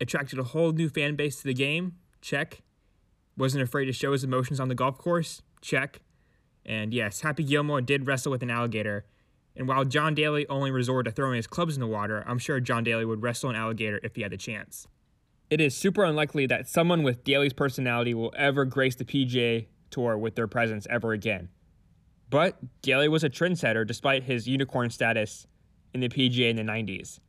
Attracted 0.01 0.38
a 0.38 0.45
whole 0.45 0.73
new 0.73 0.88
fan 0.88 1.16
base 1.16 1.37
to 1.37 1.45
the 1.45 1.55
game? 1.55 1.95
Check. 2.21 2.62
Wasn't 3.37 3.62
afraid 3.62 3.87
to 3.87 3.92
show 3.92 4.12
his 4.12 4.25
emotions 4.25 4.61
on 4.61 4.69
the 4.69 4.75
golf 4.75 4.99
course? 4.99 5.42
Check. 5.62 6.03
And 6.64 6.92
yes, 6.92 7.21
Happy 7.21 7.45
Gilmore 7.45 7.81
did 7.81 8.07
wrestle 8.07 8.33
with 8.33 8.42
an 8.42 8.51
alligator. 8.51 9.07
And 9.57 9.66
while 9.66 9.85
John 9.85 10.14
Daly 10.14 10.47
only 10.49 10.71
resorted 10.71 11.11
to 11.11 11.14
throwing 11.14 11.37
his 11.37 11.47
clubs 11.47 11.75
in 11.75 11.81
the 11.81 11.87
water, 11.87 12.23
I'm 12.27 12.38
sure 12.38 12.61
John 12.61 12.85
Daly 12.85 13.05
would 13.05 13.23
wrestle 13.23 13.51
an 13.51 13.57
alligator 13.57 14.01
if 14.03 14.16
he 14.16 14.23
had 14.23 14.33
the 14.33 14.37
chance. 14.37 14.87
It 15.49 15.61
is 15.61 15.77
super 15.77 16.05
unlikely 16.05 16.47
that 16.47 16.69
someone 16.69 17.03
with 17.03 17.25
Daly's 17.25 17.53
personality 17.53 18.12
will 18.12 18.35
ever 18.37 18.64
grace 18.64 18.97
the 18.97 19.05
PGA 19.05 19.66
tour 19.90 20.19
with 20.19 20.35
their 20.35 20.49
presence 20.49 20.87
ever 20.90 21.12
again. 21.12 21.49
But 22.29 22.59
Daly 22.83 23.09
was 23.09 23.25
a 23.25 23.31
trendsetter 23.31 23.87
despite 23.87 24.25
his 24.25 24.49
unicorn 24.49 24.90
status 24.90 25.47
in 25.95 26.01
the 26.01 26.09
PGA 26.09 26.51
in 26.51 26.57
the 26.57 26.62
90s. 26.62 27.21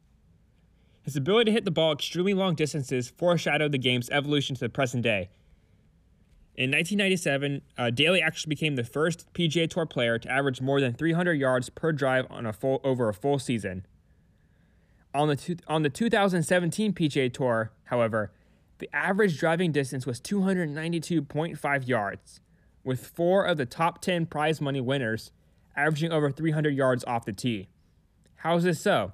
His 1.03 1.15
ability 1.15 1.45
to 1.45 1.53
hit 1.53 1.63
the 1.63 1.71
ball 1.71 1.93
extremely 1.93 2.33
long 2.33 2.55
distances 2.55 3.09
foreshadowed 3.09 3.71
the 3.71 3.77
game's 3.77 4.09
evolution 4.09 4.55
to 4.55 4.59
the 4.59 4.69
present 4.69 5.03
day. 5.03 5.29
In 6.57 6.71
1997, 6.71 7.61
uh, 7.77 7.91
Daly 7.91 8.19
actually 8.19 8.49
became 8.49 8.75
the 8.75 8.83
first 8.83 9.31
PGA 9.33 9.69
Tour 9.69 9.85
player 9.85 10.17
to 10.17 10.27
average 10.27 10.59
more 10.59 10.81
than 10.81 10.91
300 10.91 11.33
yards 11.33 11.69
per 11.69 11.91
drive 11.91 12.25
on 12.31 12.47
a 12.47 12.53
full 12.53 12.81
over 12.83 13.07
a 13.09 13.13
full 13.13 13.37
season. 13.37 13.85
On 15.13 15.27
the 15.27 15.35
two, 15.35 15.57
on 15.67 15.83
the 15.83 15.89
2017 15.91 16.93
PGA 16.93 17.31
Tour, 17.31 17.71
however, 17.85 18.31
the 18.79 18.89
average 18.91 19.39
driving 19.39 19.71
distance 19.71 20.07
was 20.07 20.19
292.5 20.19 21.87
yards 21.87 22.39
with 22.83 23.05
four 23.05 23.45
of 23.45 23.57
the 23.57 23.65
top 23.67 24.01
10 24.01 24.25
prize 24.25 24.59
money 24.59 24.81
winners 24.81 25.31
averaging 25.75 26.11
over 26.11 26.31
300 26.31 26.73
yards 26.73 27.03
off 27.05 27.25
the 27.25 27.33
tee. 27.33 27.69
How 28.37 28.57
is 28.57 28.63
this 28.63 28.81
so? 28.81 29.13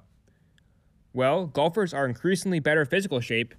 Well, 1.12 1.44
golfers 1.46 1.92
are 1.92 2.06
increasingly 2.06 2.58
better 2.58 2.86
physical 2.86 3.20
shape, 3.20 3.54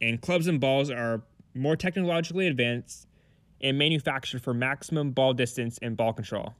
and 0.00 0.20
clubs 0.20 0.46
and 0.46 0.60
balls 0.60 0.90
are 0.90 1.22
more 1.54 1.74
technologically 1.74 2.46
advanced 2.46 3.06
and 3.60 3.78
manufactured 3.78 4.42
for 4.42 4.54
maximum 4.54 5.10
ball 5.10 5.32
distance 5.32 5.78
and 5.82 5.96
ball 5.96 6.12
control. 6.12 6.54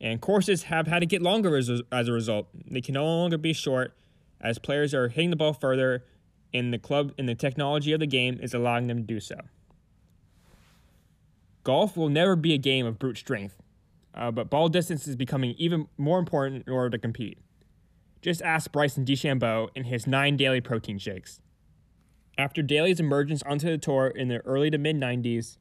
And 0.00 0.20
courses 0.20 0.64
have 0.64 0.86
had 0.86 1.00
to 1.00 1.06
get 1.06 1.22
longer 1.22 1.56
as 1.56 1.68
a, 1.68 1.80
as 1.90 2.08
a 2.08 2.12
result. 2.12 2.48
They 2.70 2.80
can 2.80 2.94
no 2.94 3.04
longer 3.04 3.38
be 3.38 3.52
short 3.52 3.94
as 4.40 4.58
players 4.58 4.94
are 4.94 5.08
hitting 5.08 5.30
the 5.30 5.36
ball 5.36 5.52
further, 5.52 6.04
and 6.54 6.72
the 6.72 6.78
club 6.78 7.12
and 7.18 7.28
the 7.28 7.34
technology 7.34 7.92
of 7.92 8.00
the 8.00 8.06
game 8.06 8.38
is 8.40 8.54
allowing 8.54 8.86
them 8.86 8.98
to 8.98 9.02
do 9.02 9.20
so. 9.20 9.36
Golf 11.64 11.96
will 11.96 12.08
never 12.08 12.36
be 12.36 12.54
a 12.54 12.58
game 12.58 12.86
of 12.86 12.98
brute 12.98 13.18
strength, 13.18 13.60
uh, 14.14 14.30
but 14.30 14.48
ball 14.48 14.68
distance 14.68 15.06
is 15.06 15.16
becoming 15.16 15.54
even 15.58 15.88
more 15.98 16.18
important 16.18 16.66
in 16.66 16.72
order 16.72 16.90
to 16.90 16.98
compete. 16.98 17.38
Just 18.22 18.40
ask 18.42 18.72
Bryson 18.72 19.04
DeChambeau 19.04 19.68
and 19.76 19.86
his 19.86 20.06
nine 20.06 20.36
daily 20.36 20.60
protein 20.60 20.98
shakes. 20.98 21.40
After 22.38 22.62
Daly's 22.62 23.00
emergence 23.00 23.42
onto 23.42 23.68
the 23.68 23.78
tour 23.78 24.06
in 24.06 24.28
the 24.28 24.38
early 24.38 24.70
to 24.70 24.78
mid 24.78 24.96
90s, 24.96 25.58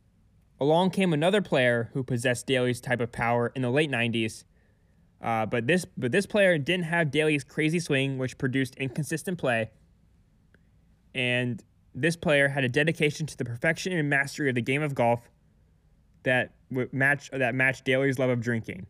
along 0.60 0.92
came 0.92 1.12
another 1.12 1.42
player 1.42 1.90
who 1.94 2.04
possessed 2.04 2.46
Daly's 2.46 2.80
type 2.80 3.02
of 3.02 3.12
power 3.12 3.52
in 3.56 3.63
the 3.63 3.72
late 3.72 3.90
90s. 3.90 4.44
Uh, 5.20 5.48
but 5.48 5.66
this 5.66 5.86
but 5.98 6.12
this 6.12 6.28
player 6.28 6.60
didn't 6.60 6.86
have 6.86 7.10
Daly's 7.10 7.44
crazy 7.44 7.80
swing, 7.80 8.20
which 8.20 8.38
produced 8.38 8.76
inconsistent 8.76 9.40
play. 9.40 9.72
And 11.16 11.63
this 11.96 12.16
player 12.16 12.50
had 12.50 12.63
a 12.63 12.70
dedication 12.70 13.26
to 13.26 13.36
the 13.36 13.44
perfection 13.44 13.92
and 13.92 14.08
mastery 14.08 14.50
of 14.50 14.54
the 14.54 14.62
game 14.62 14.84
of 14.84 14.94
golf 14.94 15.32
that 16.22 16.54
match 16.92 17.32
that 17.32 17.56
matched 17.56 17.86
Daly's 17.86 18.20
love 18.20 18.30
of 18.30 18.40
drinking. 18.40 18.86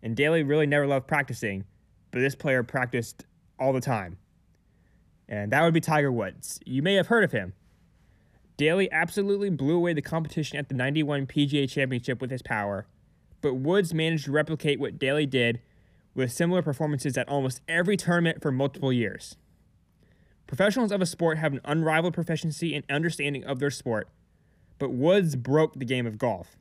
And 0.00 0.16
Daly 0.16 0.44
really 0.44 0.66
never 0.66 0.86
loved 0.86 1.08
practicing, 1.08 1.64
but 2.12 2.20
this 2.20 2.36
player 2.36 2.62
practiced 2.62 3.26
all 3.58 3.72
the 3.72 3.80
time. 3.80 4.18
And 5.32 5.50
that 5.50 5.62
would 5.62 5.72
be 5.72 5.80
Tiger 5.80 6.12
Woods. 6.12 6.60
You 6.66 6.82
may 6.82 6.92
have 6.96 7.06
heard 7.06 7.24
of 7.24 7.32
him. 7.32 7.54
Daly 8.58 8.92
absolutely 8.92 9.48
blew 9.48 9.76
away 9.76 9.94
the 9.94 10.02
competition 10.02 10.58
at 10.58 10.68
the 10.68 10.74
91 10.74 11.26
PGA 11.26 11.68
Championship 11.68 12.20
with 12.20 12.30
his 12.30 12.42
power, 12.42 12.86
but 13.40 13.54
Woods 13.54 13.94
managed 13.94 14.26
to 14.26 14.30
replicate 14.30 14.78
what 14.78 14.98
Daly 14.98 15.24
did 15.24 15.62
with 16.14 16.30
similar 16.30 16.60
performances 16.60 17.16
at 17.16 17.30
almost 17.30 17.62
every 17.66 17.96
tournament 17.96 18.42
for 18.42 18.52
multiple 18.52 18.92
years. 18.92 19.36
Professionals 20.46 20.92
of 20.92 21.00
a 21.00 21.06
sport 21.06 21.38
have 21.38 21.54
an 21.54 21.62
unrivaled 21.64 22.12
proficiency 22.12 22.74
and 22.74 22.84
understanding 22.90 23.42
of 23.42 23.58
their 23.58 23.70
sport, 23.70 24.10
but 24.78 24.90
Woods 24.90 25.34
broke 25.34 25.72
the 25.76 25.86
game 25.86 26.06
of 26.06 26.18
golf. 26.18 26.58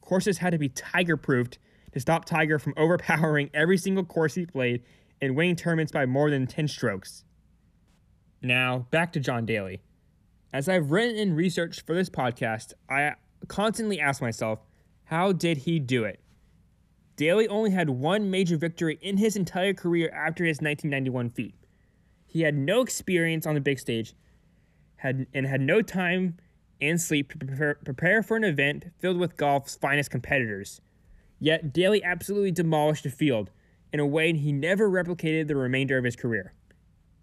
Courses 0.00 0.38
had 0.38 0.50
to 0.50 0.58
be 0.58 0.68
tiger 0.68 1.16
proofed 1.16 1.58
to 1.90 1.98
stop 1.98 2.24
Tiger 2.24 2.60
from 2.60 2.74
overpowering 2.76 3.50
every 3.52 3.76
single 3.76 4.04
course 4.04 4.36
he 4.36 4.46
played 4.46 4.84
and 5.20 5.34
winning 5.34 5.56
tournaments 5.56 5.90
by 5.90 6.06
more 6.06 6.30
than 6.30 6.46
10 6.46 6.68
strokes. 6.68 7.24
Now, 8.46 8.86
back 8.92 9.12
to 9.14 9.20
John 9.20 9.44
Daly. 9.44 9.80
As 10.52 10.68
I've 10.68 10.92
written 10.92 11.18
and 11.18 11.36
researched 11.36 11.84
for 11.84 11.96
this 11.96 12.08
podcast, 12.08 12.74
I 12.88 13.14
constantly 13.48 13.98
ask 13.98 14.22
myself, 14.22 14.60
how 15.06 15.32
did 15.32 15.58
he 15.58 15.80
do 15.80 16.04
it? 16.04 16.20
Daly 17.16 17.48
only 17.48 17.70
had 17.70 17.90
one 17.90 18.30
major 18.30 18.56
victory 18.56 19.00
in 19.02 19.16
his 19.16 19.34
entire 19.34 19.74
career 19.74 20.10
after 20.10 20.44
his 20.44 20.58
1991 20.58 21.30
feat. 21.30 21.56
He 22.24 22.42
had 22.42 22.54
no 22.54 22.82
experience 22.82 23.46
on 23.46 23.54
the 23.54 23.60
big 23.60 23.80
stage 23.80 24.14
had, 24.96 25.26
and 25.34 25.44
had 25.44 25.60
no 25.60 25.82
time 25.82 26.36
and 26.80 27.00
sleep 27.00 27.32
to 27.32 27.38
prepare, 27.38 27.74
prepare 27.84 28.22
for 28.22 28.36
an 28.36 28.44
event 28.44 28.92
filled 28.98 29.16
with 29.16 29.36
golf's 29.36 29.74
finest 29.74 30.12
competitors. 30.12 30.80
Yet, 31.40 31.72
Daly 31.72 32.04
absolutely 32.04 32.52
demolished 32.52 33.02
the 33.02 33.10
field 33.10 33.50
in 33.92 33.98
a 33.98 34.06
way 34.06 34.32
he 34.34 34.52
never 34.52 34.88
replicated 34.88 35.48
the 35.48 35.56
remainder 35.56 35.98
of 35.98 36.04
his 36.04 36.14
career. 36.14 36.52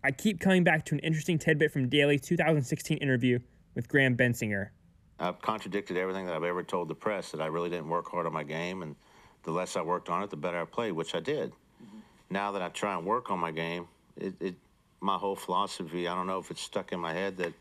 I 0.04 0.12
keep 0.12 0.42
coming 0.42 0.64
back 0.64 0.84
to 0.86 0.96
an 0.96 1.00
interesting 1.00 1.40
tidbit 1.40 1.72
from 1.72 1.88
Daly's 1.88 2.22
2016 2.22 2.98
interview 2.98 3.40
with 3.74 3.88
Graham 3.88 4.18
Bensinger. 4.18 4.70
I've 5.18 5.42
contradicted 5.42 5.96
everything 5.96 6.26
that 6.26 6.36
I've 6.36 6.44
ever 6.44 6.64
told 6.64 6.90
the 6.90 6.96
press 6.96 7.32
that 7.32 7.42
I 7.42 7.46
really 7.46 7.70
didn't 7.70 7.88
work 7.88 8.10
hard 8.10 8.26
on 8.26 8.34
my 8.34 8.44
game, 8.44 8.82
and 8.82 8.96
the 9.44 9.52
less 9.52 9.78
I 9.78 9.82
worked 9.82 10.10
on 10.10 10.22
it, 10.22 10.30
the 10.30 10.36
better 10.36 10.60
I 10.60 10.66
played, 10.66 10.92
which 10.92 11.16
I 11.16 11.22
did. 11.22 11.52
Mm-hmm. 11.52 12.00
Now 12.30 12.52
that 12.52 12.62
I 12.62 12.68
try 12.70 12.98
and 12.98 13.06
work 13.06 13.32
on 13.32 13.40
my 13.40 13.52
game, 13.52 13.88
it, 14.18 14.34
it, 14.42 14.56
my 15.00 15.16
whole 15.16 15.38
philosophy, 15.38 16.08
I 16.08 16.16
don't 16.16 16.28
know 16.28 16.40
if 16.40 16.52
it's 16.52 16.62
stuck 16.62 16.92
in 16.92 17.00
my 17.00 17.14
head 17.14 17.38
that 17.38 17.54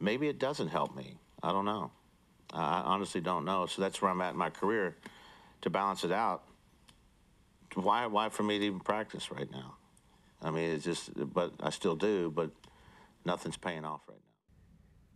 maybe 0.00 0.28
it 0.28 0.40
doesn't 0.40 0.68
help 0.68 0.96
me. 0.96 1.18
I 1.42 1.52
don't 1.52 1.64
know. 1.64 1.92
I 2.52 2.80
honestly 2.80 3.20
don't 3.20 3.44
know. 3.44 3.66
So 3.66 3.80
that's 3.80 4.02
where 4.02 4.10
I'm 4.10 4.20
at 4.20 4.32
in 4.32 4.38
my 4.38 4.50
career. 4.50 4.96
To 5.62 5.70
balance 5.70 6.02
it 6.02 6.10
out, 6.10 6.42
why, 7.74 8.06
why 8.06 8.28
for 8.30 8.42
me 8.42 8.58
to 8.58 8.64
even 8.64 8.80
practice 8.80 9.30
right 9.30 9.50
now? 9.52 9.76
I 10.42 10.50
mean, 10.50 10.70
it's 10.70 10.84
just, 10.84 11.10
but 11.34 11.52
I 11.60 11.70
still 11.70 11.96
do, 11.96 12.30
but 12.30 12.50
nothing's 13.24 13.56
paying 13.56 13.84
off 13.84 14.00
right 14.08 14.16
now. 14.16 14.30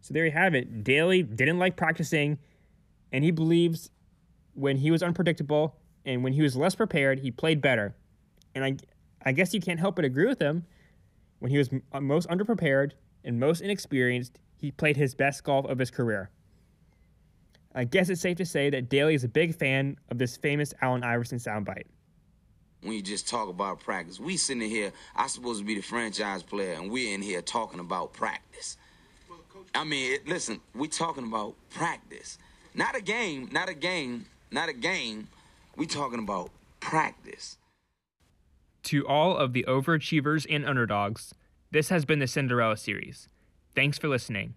So 0.01 0.13
there 0.13 0.27
you 0.27 0.33
have 0.33 0.55
it. 0.55 0.85
Daly 0.85 1.23
didn't 1.23 1.59
like 1.59 1.77
practicing, 1.77 2.39
and 3.13 3.25
he 3.25 3.31
believes 3.31 3.91
when 4.53 4.77
he 4.77 4.91
was 4.91 5.03
unpredictable 5.03 5.77
and 6.05 6.23
when 6.23 6.35
he 6.35 6.43
was 6.43 6.57
less 6.57 6.75
prepared, 6.75 7.21
he 7.21 7.31
played 7.31 7.63
better. 7.63 7.97
And 8.55 8.65
I, 8.65 8.77
I 9.25 9.33
guess 9.33 9.55
you 9.55 9.61
can't 9.61 9.81
help 9.81 9.97
but 9.97 10.05
agree 10.05 10.27
with 10.27 10.41
him. 10.41 10.67
When 11.39 11.51
he 11.51 11.59
was 11.59 11.71
uh, 11.93 12.01
most 12.01 12.29
underprepared 12.29 12.93
and 13.25 13.41
most 13.41 13.61
inexperienced, 13.63 14.39
he 14.57 14.71
played 14.71 14.97
his 14.97 15.15
best 15.15 15.43
golf 15.43 15.67
of 15.67 15.79
his 15.79 15.91
career. 15.91 16.31
I 17.75 17.85
guess 17.85 18.09
it's 18.09 18.21
safe 18.21 18.37
to 18.37 18.47
say 18.47 18.71
that 18.71 18.89
Daly 18.89 19.15
is 19.15 19.25
a 19.25 19.29
big 19.29 19.55
fan 19.55 19.97
of 20.11 20.19
this 20.19 20.37
famous 20.37 20.73
Allen 20.81 21.03
Iverson 21.03 21.39
soundbite 21.39 21.87
when 22.85 22.94
you 22.94 23.03
just 23.03 23.27
talk 23.27 23.49
about 23.49 23.81
practice. 23.81 24.20
We 24.20 24.37
sitting 24.37 24.68
here, 24.68 24.92
I'm 25.16 25.29
supposed 25.29 25.61
to 25.61 25.64
be 25.64 25.75
the 25.75 25.81
franchise 25.81 26.42
player, 26.42 26.75
and 26.75 26.90
we're 26.90 27.14
in 27.14 27.23
here 27.23 27.42
talking 27.42 27.81
about 27.81 28.12
practice. 28.12 28.77
I 29.75 29.85
mean, 29.85 30.18
listen, 30.27 30.61
we 30.75 30.88
talking 30.88 31.25
about 31.25 31.55
practice. 31.70 32.38
Not 32.75 32.94
a 32.94 33.01
game, 33.01 33.49
not 33.51 33.68
a 33.68 33.75
game, 33.75 34.27
not 34.51 34.68
a 34.68 34.73
game. 34.73 35.29
We 35.77 35.87
talking 35.87 36.20
about 36.20 36.51
practice. 36.81 37.57
To 38.85 39.07
all 39.07 39.37
of 39.37 39.55
the 39.55 39.64
overachievers 39.66 40.47
and 40.49 40.64
underdogs, 40.64 41.35
this 41.70 41.88
has 41.88 42.05
been 42.05 42.18
the 42.18 42.27
Cinderella 42.27 42.77
series. 42.77 43.29
Thanks 43.75 43.99
for 43.99 44.09
listening. 44.09 44.55